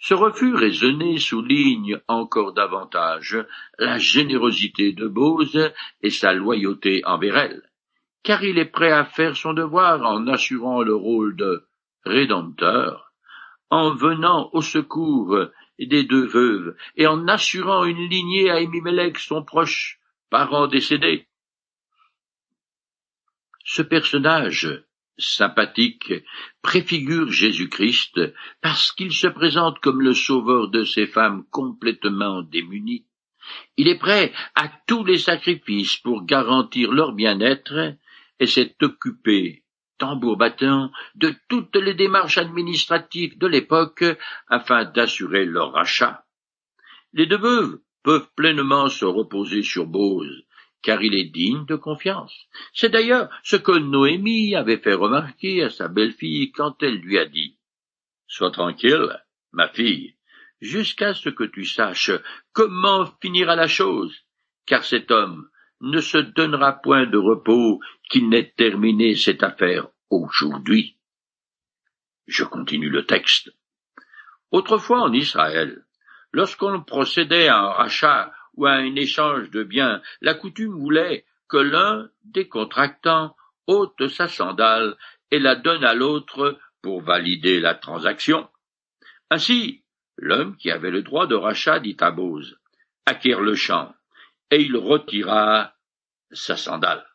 Ce 0.00 0.14
refus 0.14 0.54
raisonné 0.54 1.18
souligne 1.18 2.00
encore 2.06 2.52
davantage 2.52 3.36
la 3.78 3.98
générosité 3.98 4.92
de 4.92 5.08
Bose 5.08 5.72
et 6.02 6.10
sa 6.10 6.32
loyauté 6.32 7.02
envers 7.04 7.36
elle, 7.36 7.62
car 8.22 8.44
il 8.44 8.58
est 8.58 8.70
prêt 8.70 8.92
à 8.92 9.04
faire 9.04 9.36
son 9.36 9.54
devoir 9.54 10.02
en 10.02 10.28
assurant 10.28 10.82
le 10.82 10.94
rôle 10.94 11.34
de 11.34 11.66
rédempteur, 12.04 13.12
en 13.70 13.90
venant 13.90 14.50
au 14.52 14.62
secours 14.62 15.36
des 15.86 16.04
deux 16.04 16.26
veuves 16.26 16.76
et 16.96 17.06
en 17.06 17.28
assurant 17.28 17.84
une 17.84 18.08
lignée 18.08 18.50
à 18.50 18.60
Émimelech, 18.60 19.18
son 19.18 19.44
proche 19.44 20.00
parent 20.30 20.66
décédé. 20.66 21.26
Ce 23.64 23.82
personnage 23.82 24.84
sympathique 25.18 26.12
préfigure 26.62 27.30
Jésus-Christ 27.30 28.20
parce 28.60 28.92
qu'il 28.92 29.12
se 29.12 29.26
présente 29.26 29.80
comme 29.80 30.00
le 30.00 30.14
sauveur 30.14 30.68
de 30.68 30.84
ces 30.84 31.06
femmes 31.06 31.44
complètement 31.50 32.42
démunies. 32.42 33.06
Il 33.76 33.88
est 33.88 33.98
prêt 33.98 34.32
à 34.54 34.70
tous 34.86 35.04
les 35.04 35.18
sacrifices 35.18 35.96
pour 35.96 36.24
garantir 36.24 36.92
leur 36.92 37.12
bien-être 37.12 37.96
et 38.40 38.46
s'est 38.46 38.76
occupé, 38.82 39.64
tambour 39.98 40.36
battant, 40.36 40.90
de 41.14 41.34
toutes 41.48 41.76
les 41.76 41.94
démarches 41.94 42.38
administratives 42.38 43.36
de 43.38 43.46
l'époque 43.46 44.04
afin 44.48 44.84
d'assurer 44.84 45.44
leur 45.44 45.72
rachat. 45.72 46.24
Les 47.12 47.26
deux 47.26 47.38
veuves 47.38 47.78
peuvent 48.02 48.28
pleinement 48.36 48.88
se 48.88 49.04
reposer 49.04 49.62
sur 49.62 49.86
Bose, 49.86 50.44
car 50.82 51.02
il 51.02 51.14
est 51.14 51.30
digne 51.30 51.64
de 51.66 51.76
confiance. 51.76 52.34
C'est 52.72 52.90
d'ailleurs 52.90 53.28
ce 53.42 53.56
que 53.56 53.72
Noémie 53.72 54.54
avait 54.54 54.78
fait 54.78 54.94
remarquer 54.94 55.62
à 55.62 55.70
sa 55.70 55.88
belle-fille 55.88 56.52
quand 56.52 56.82
elle 56.82 56.96
lui 56.96 57.18
a 57.18 57.26
dit 57.26 57.58
Sois 58.26 58.50
tranquille, 58.50 59.18
ma 59.52 59.68
fille, 59.68 60.14
jusqu'à 60.60 61.14
ce 61.14 61.28
que 61.28 61.44
tu 61.44 61.64
saches 61.64 62.12
comment 62.52 63.06
finira 63.20 63.56
la 63.56 63.68
chose, 63.68 64.14
car 64.66 64.84
cet 64.84 65.10
homme 65.10 65.48
ne 65.80 66.00
se 66.00 66.18
donnera 66.18 66.72
point 66.72 67.06
de 67.06 67.18
repos 67.18 67.80
qu'il 68.10 68.28
n'ait 68.28 68.52
terminé 68.56 69.14
cette 69.14 69.42
affaire 69.42 69.88
aujourd'hui. 70.10 70.96
Je 72.26 72.44
continue 72.44 72.90
le 72.90 73.06
texte. 73.06 73.50
Autrefois 74.50 75.00
en 75.00 75.12
Israël, 75.12 75.84
lorsqu'on 76.32 76.82
procédait 76.82 77.48
à 77.48 77.58
un 77.58 77.70
rachat 77.70 78.32
ou 78.54 78.66
à 78.66 78.72
un 78.72 78.94
échange 78.96 79.50
de 79.50 79.62
biens, 79.62 80.02
la 80.20 80.34
coutume 80.34 80.72
voulait 80.72 81.24
que 81.48 81.58
l'un 81.58 82.10
des 82.24 82.48
contractants 82.48 83.34
ôte 83.66 84.08
sa 84.08 84.28
sandale 84.28 84.96
et 85.30 85.38
la 85.38 85.54
donne 85.54 85.84
à 85.84 85.94
l'autre 85.94 86.58
pour 86.82 87.02
valider 87.02 87.60
la 87.60 87.74
transaction. 87.74 88.48
Ainsi, 89.30 89.84
l'homme 90.16 90.56
qui 90.56 90.70
avait 90.70 90.90
le 90.90 91.02
droit 91.02 91.26
de 91.26 91.34
rachat 91.34 91.80
dit 91.80 91.96
à 92.00 92.10
Bose, 92.10 92.58
acquiert 93.06 93.40
le 93.40 93.54
champ, 93.54 93.94
et 94.50 94.62
il 94.62 94.76
retira 94.76 95.74
sa 96.30 96.56
sandale. 96.56 97.06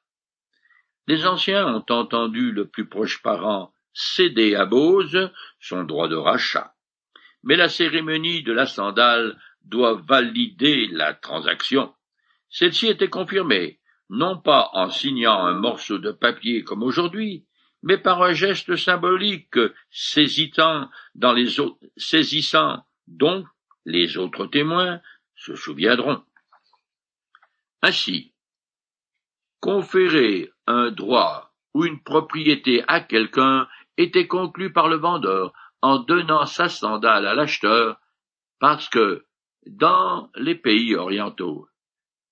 Les 1.07 1.25
anciens 1.25 1.67
ont 1.67 1.85
entendu 1.89 2.51
le 2.51 2.67
plus 2.67 2.87
proche 2.87 3.21
parent 3.21 3.73
céder 3.93 4.55
à 4.55 4.65
Bose 4.65 5.31
son 5.59 5.83
droit 5.83 6.07
de 6.07 6.15
rachat. 6.15 6.73
Mais 7.43 7.55
la 7.55 7.69
cérémonie 7.69 8.41
de 8.43 8.53
la 8.53 8.65
sandale 8.65 9.37
doit 9.65 10.01
valider 10.07 10.87
la 10.87 11.13
transaction. 11.13 11.93
Celle-ci 12.49 12.87
était 12.87 13.09
confirmée, 13.09 13.79
non 14.09 14.37
pas 14.37 14.69
en 14.73 14.89
signant 14.89 15.45
un 15.45 15.53
morceau 15.53 15.97
de 15.97 16.11
papier 16.11 16.63
comme 16.63 16.83
aujourd'hui, 16.83 17.45
mais 17.81 17.97
par 17.97 18.23
un 18.23 18.33
geste 18.33 18.75
symbolique 18.75 19.57
saisissant 19.91 20.89
dans 21.15 21.33
les 21.33 21.59
autres, 21.59 21.79
saisissant 21.97 22.85
dont 23.07 23.45
les 23.85 24.17
autres 24.17 24.45
témoins 24.45 25.01
se 25.35 25.55
souviendront. 25.55 26.23
Ainsi, 27.85 28.33
conférer 29.59 30.49
un 30.67 30.89
droit 30.89 31.53
ou 31.73 31.83
une 31.83 32.01
propriété 32.01 32.81
à 32.87 33.01
quelqu'un 33.01 33.67
était 33.97 34.27
conclu 34.27 34.71
par 34.71 34.87
le 34.87 34.95
vendeur 34.95 35.53
en 35.81 35.99
donnant 35.99 36.45
sa 36.45 36.69
sandale 36.69 37.27
à 37.27 37.35
l'acheteur 37.35 37.99
parce 38.59 38.87
que 38.87 39.25
dans 39.65 40.31
les 40.35 40.55
pays 40.55 40.95
orientaux. 40.95 41.67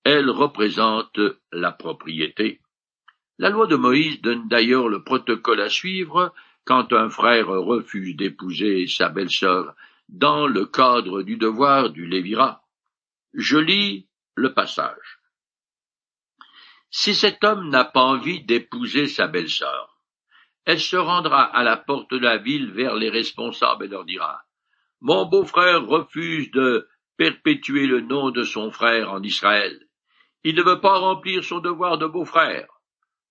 Elle 0.04 0.30
représente 0.30 1.20
la 1.52 1.70
propriété. 1.70 2.60
La 3.38 3.50
loi 3.50 3.66
de 3.66 3.76
Moïse 3.76 4.22
donne 4.22 4.48
d'ailleurs 4.48 4.88
le 4.88 5.04
protocole 5.04 5.60
à 5.60 5.68
suivre 5.68 6.32
quand 6.64 6.94
un 6.94 7.10
frère 7.10 7.48
refuse 7.48 8.16
d'épouser 8.16 8.86
sa 8.86 9.10
belle-sœur 9.10 9.74
dans 10.08 10.46
le 10.46 10.64
cadre 10.64 11.22
du 11.22 11.36
devoir 11.36 11.90
du 11.90 12.06
lévira. 12.06 12.64
Je 13.34 13.58
lis 13.58 14.08
le 14.34 14.54
passage. 14.54 15.21
Si 16.94 17.14
cet 17.14 17.42
homme 17.42 17.70
n'a 17.70 17.86
pas 17.86 18.02
envie 18.02 18.44
d'épouser 18.44 19.06
sa 19.06 19.26
belle-sœur, 19.26 19.96
elle 20.66 20.78
se 20.78 20.96
rendra 20.96 21.42
à 21.42 21.62
la 21.64 21.78
porte 21.78 22.10
de 22.10 22.18
la 22.18 22.36
ville 22.36 22.70
vers 22.70 22.96
les 22.96 23.08
responsables 23.08 23.86
et 23.86 23.88
leur 23.88 24.04
dira 24.04 24.42
Mon 25.00 25.24
beau-frère 25.24 25.86
refuse 25.86 26.50
de 26.50 26.86
perpétuer 27.16 27.86
le 27.86 28.02
nom 28.02 28.30
de 28.30 28.42
son 28.42 28.70
frère 28.70 29.10
en 29.10 29.22
Israël. 29.22 29.88
Il 30.44 30.54
ne 30.54 30.62
veut 30.62 30.82
pas 30.82 30.98
remplir 30.98 31.42
son 31.42 31.60
devoir 31.60 31.96
de 31.96 32.06
beau-frère. 32.06 32.68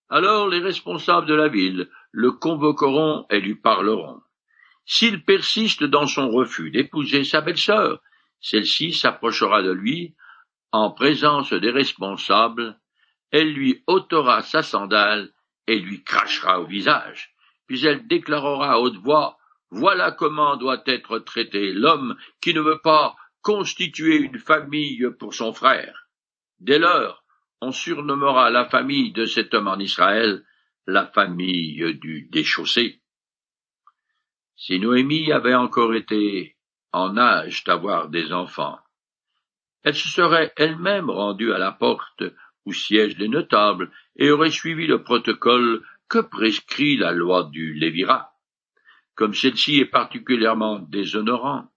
Alors 0.09 0.49
les 0.49 0.59
responsables 0.59 1.27
de 1.27 1.35
la 1.35 1.47
ville 1.47 1.87
le 2.11 2.31
convoqueront 2.31 3.27
et 3.29 3.39
lui 3.39 3.55
parleront. 3.55 4.21
S'il 4.85 5.23
persiste 5.23 5.83
dans 5.83 6.07
son 6.07 6.31
refus 6.31 6.71
d'épouser 6.71 7.23
sa 7.23 7.41
belle-sœur, 7.41 8.01
celle-ci 8.39 8.91
s'approchera 8.91 9.61
de 9.61 9.71
lui 9.71 10.15
en 10.71 10.89
présence 10.89 11.53
des 11.53 11.69
responsables, 11.69 12.80
elle 13.31 13.53
lui 13.53 13.83
ôtera 13.87 14.41
sa 14.41 14.61
sandale 14.61 15.31
et 15.67 15.79
lui 15.79 16.03
crachera 16.03 16.59
au 16.59 16.65
visage, 16.65 17.33
puis 17.67 17.85
elle 17.85 18.07
déclarera 18.07 18.73
à 18.73 18.77
haute 18.79 18.97
voix 18.97 19.37
Voilà 19.69 20.11
comment 20.11 20.57
doit 20.57 20.83
être 20.85 21.19
traité 21.19 21.71
l'homme 21.71 22.17
qui 22.41 22.53
ne 22.53 22.61
veut 22.61 22.81
pas 22.83 23.15
constituer 23.41 24.17
une 24.17 24.37
famille 24.37 25.09
pour 25.17 25.33
son 25.33 25.53
frère. 25.53 26.07
Dès 26.59 26.77
lors, 26.77 27.23
on 27.61 27.71
surnommera 27.71 28.49
la 28.49 28.65
famille 28.65 29.11
de 29.11 29.25
cet 29.25 29.53
homme 29.53 29.67
en 29.67 29.79
Israël 29.79 30.43
la 30.87 31.07
famille 31.07 31.95
du 31.99 32.27
déchaussé. 32.31 33.01
Si 34.55 34.79
Noémie 34.79 35.31
avait 35.31 35.55
encore 35.55 35.93
été 35.93 36.57
en 36.91 37.17
âge 37.17 37.63
d'avoir 37.63 38.09
des 38.09 38.33
enfants, 38.33 38.79
elle 39.83 39.95
se 39.95 40.07
serait 40.07 40.53
elle-même 40.57 41.09
rendue 41.09 41.53
à 41.53 41.57
la 41.57 41.71
porte 41.71 42.23
où 42.65 42.73
siègent 42.73 43.17
les 43.17 43.27
notables 43.27 43.91
et 44.15 44.31
aurait 44.31 44.51
suivi 44.51 44.87
le 44.87 45.03
protocole 45.03 45.81
que 46.09 46.19
prescrit 46.19 46.97
la 46.97 47.11
loi 47.11 47.49
du 47.51 47.73
Lévira. 47.73 48.31
Comme 49.15 49.33
celle-ci 49.33 49.79
est 49.79 49.85
particulièrement 49.85 50.79
déshonorante, 50.79 51.71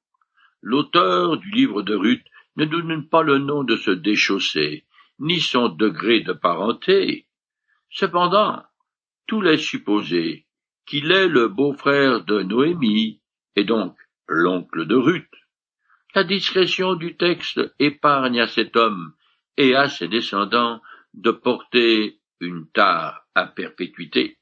L'auteur 0.66 1.36
du 1.36 1.50
livre 1.50 1.82
de 1.82 1.94
Ruth 1.94 2.24
ne 2.56 2.64
donne 2.64 3.06
pas 3.06 3.22
le 3.22 3.36
nom 3.36 3.64
de 3.64 3.76
ce 3.76 3.90
déchaussé, 3.90 4.86
ni 5.18 5.38
son 5.38 5.68
degré 5.68 6.20
de 6.20 6.32
parenté. 6.32 7.26
Cependant, 7.90 8.62
tout 9.26 9.42
laisse 9.42 9.60
supposer 9.60 10.46
qu'il 10.86 11.12
est 11.12 11.28
le 11.28 11.48
beau-frère 11.48 12.24
de 12.24 12.42
Noémie, 12.42 13.20
et 13.56 13.64
donc 13.64 13.94
l'oncle 14.26 14.86
de 14.86 14.94
Ruth. 14.94 15.34
La 16.14 16.24
discrétion 16.24 16.94
du 16.94 17.14
texte 17.14 17.60
épargne 17.78 18.40
à 18.40 18.48
cet 18.48 18.74
homme 18.74 19.12
et 19.56 19.74
à 19.74 19.88
ses 19.88 20.08
descendants 20.08 20.80
de 21.14 21.30
porter 21.30 22.20
une 22.40 22.68
tare 22.70 23.26
à 23.34 23.46
perpétuité. 23.46 24.38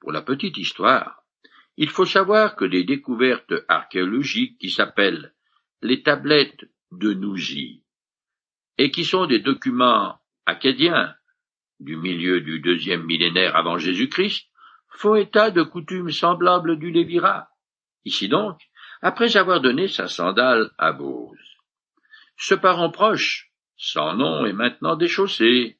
Pour 0.00 0.12
la 0.12 0.22
petite 0.22 0.58
histoire, 0.58 1.24
il 1.76 1.88
faut 1.88 2.06
savoir 2.06 2.56
que 2.56 2.64
les 2.64 2.84
découvertes 2.84 3.54
archéologiques 3.68 4.58
qui 4.58 4.70
s'appellent 4.70 5.34
les 5.82 6.02
tablettes 6.02 6.64
de 6.92 7.12
Nouzi 7.14 7.82
et 8.78 8.90
qui 8.90 9.04
sont 9.04 9.26
des 9.26 9.40
documents 9.40 10.18
acadiens 10.46 11.14
du 11.80 11.96
milieu 11.96 12.40
du 12.40 12.60
deuxième 12.60 13.04
millénaire 13.04 13.56
avant 13.56 13.78
Jésus-Christ 13.78 14.48
font 14.88 15.16
état 15.16 15.50
de 15.50 15.62
coutumes 15.62 16.10
semblables 16.10 16.78
du 16.78 16.90
Lévira. 16.90 17.48
Ici 18.04 18.28
donc, 18.28 18.60
après 19.02 19.36
avoir 19.36 19.60
donné 19.60 19.88
sa 19.88 20.06
sandale 20.06 20.70
à 20.78 20.92
Bose. 20.92 21.38
Ce 22.36 22.54
parent 22.54 22.90
proche, 22.90 23.50
sans 23.76 24.14
nom, 24.14 24.46
est 24.46 24.52
maintenant 24.52 24.96
déchaussé. 24.96 25.78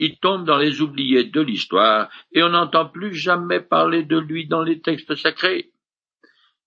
il 0.00 0.18
tombe 0.18 0.44
dans 0.44 0.58
les 0.58 0.80
oubliés 0.80 1.24
de 1.24 1.40
l'histoire 1.40 2.10
et 2.32 2.42
on 2.42 2.48
n'entend 2.48 2.86
plus 2.86 3.14
jamais 3.14 3.60
parler 3.60 4.02
de 4.02 4.18
lui 4.18 4.46
dans 4.46 4.62
les 4.62 4.80
textes 4.80 5.14
sacrés. 5.14 5.70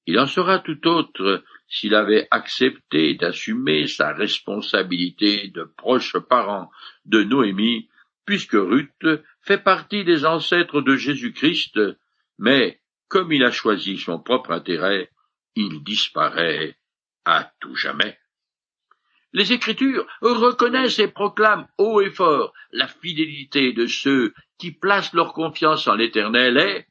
Il 0.06 0.18
en 0.18 0.26
sera 0.26 0.60
tout 0.60 0.88
autre 0.88 1.44
s'il 1.68 1.94
avait 1.94 2.28
accepté 2.32 3.16
d'assumer 3.16 3.88
sa 3.88 4.14
responsabilité 4.14 5.50
de 5.50 5.64
proche 5.64 6.18
parent 6.18 6.72
de 7.06 7.24
Noémie, 7.24 7.90
puisque 8.26 8.54
Ruth 8.54 9.06
fait 9.42 9.58
partie 9.58 10.06
des 10.06 10.26
ancêtres 10.26 10.82
de 10.82 10.96
Jésus-Christ, 10.96 11.80
mais 12.40 12.80
comme 13.10 13.34
il 13.34 13.44
a 13.44 13.52
choisi 13.52 13.98
son 13.98 14.20
propre 14.20 14.52
intérêt, 14.52 15.12
il 15.56 15.84
disparaît 15.84 16.78
à 17.26 17.52
tout 17.60 17.76
jamais. 17.76 18.18
Les 19.34 19.52
Écritures 19.52 20.08
reconnaissent 20.22 21.00
et 21.00 21.10
proclament 21.10 21.68
haut 21.78 22.02
et 22.02 22.10
fort 22.10 22.54
la 22.72 22.88
fidélité 22.88 23.74
de 23.74 23.86
ceux 23.86 24.34
qui 24.58 24.72
placent 24.72 25.14
leur 25.14 25.34
confiance 25.34 25.88
en 25.88 25.96
l'Éternel 25.96 26.58
et 26.58 26.86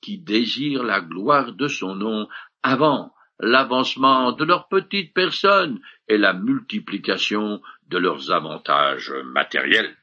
qui 0.00 0.18
désirent 0.18 0.84
la 0.84 1.00
gloire 1.00 1.52
de 1.52 1.68
son 1.68 1.94
nom 1.94 2.28
avant 2.62 3.12
l'avancement 3.40 4.32
de 4.32 4.44
leur 4.44 4.68
petite 4.68 5.12
personne 5.12 5.80
et 6.08 6.18
la 6.18 6.32
multiplication 6.32 7.60
de 7.88 7.98
leurs 7.98 8.30
avantages 8.30 9.12
matériels. 9.24 9.96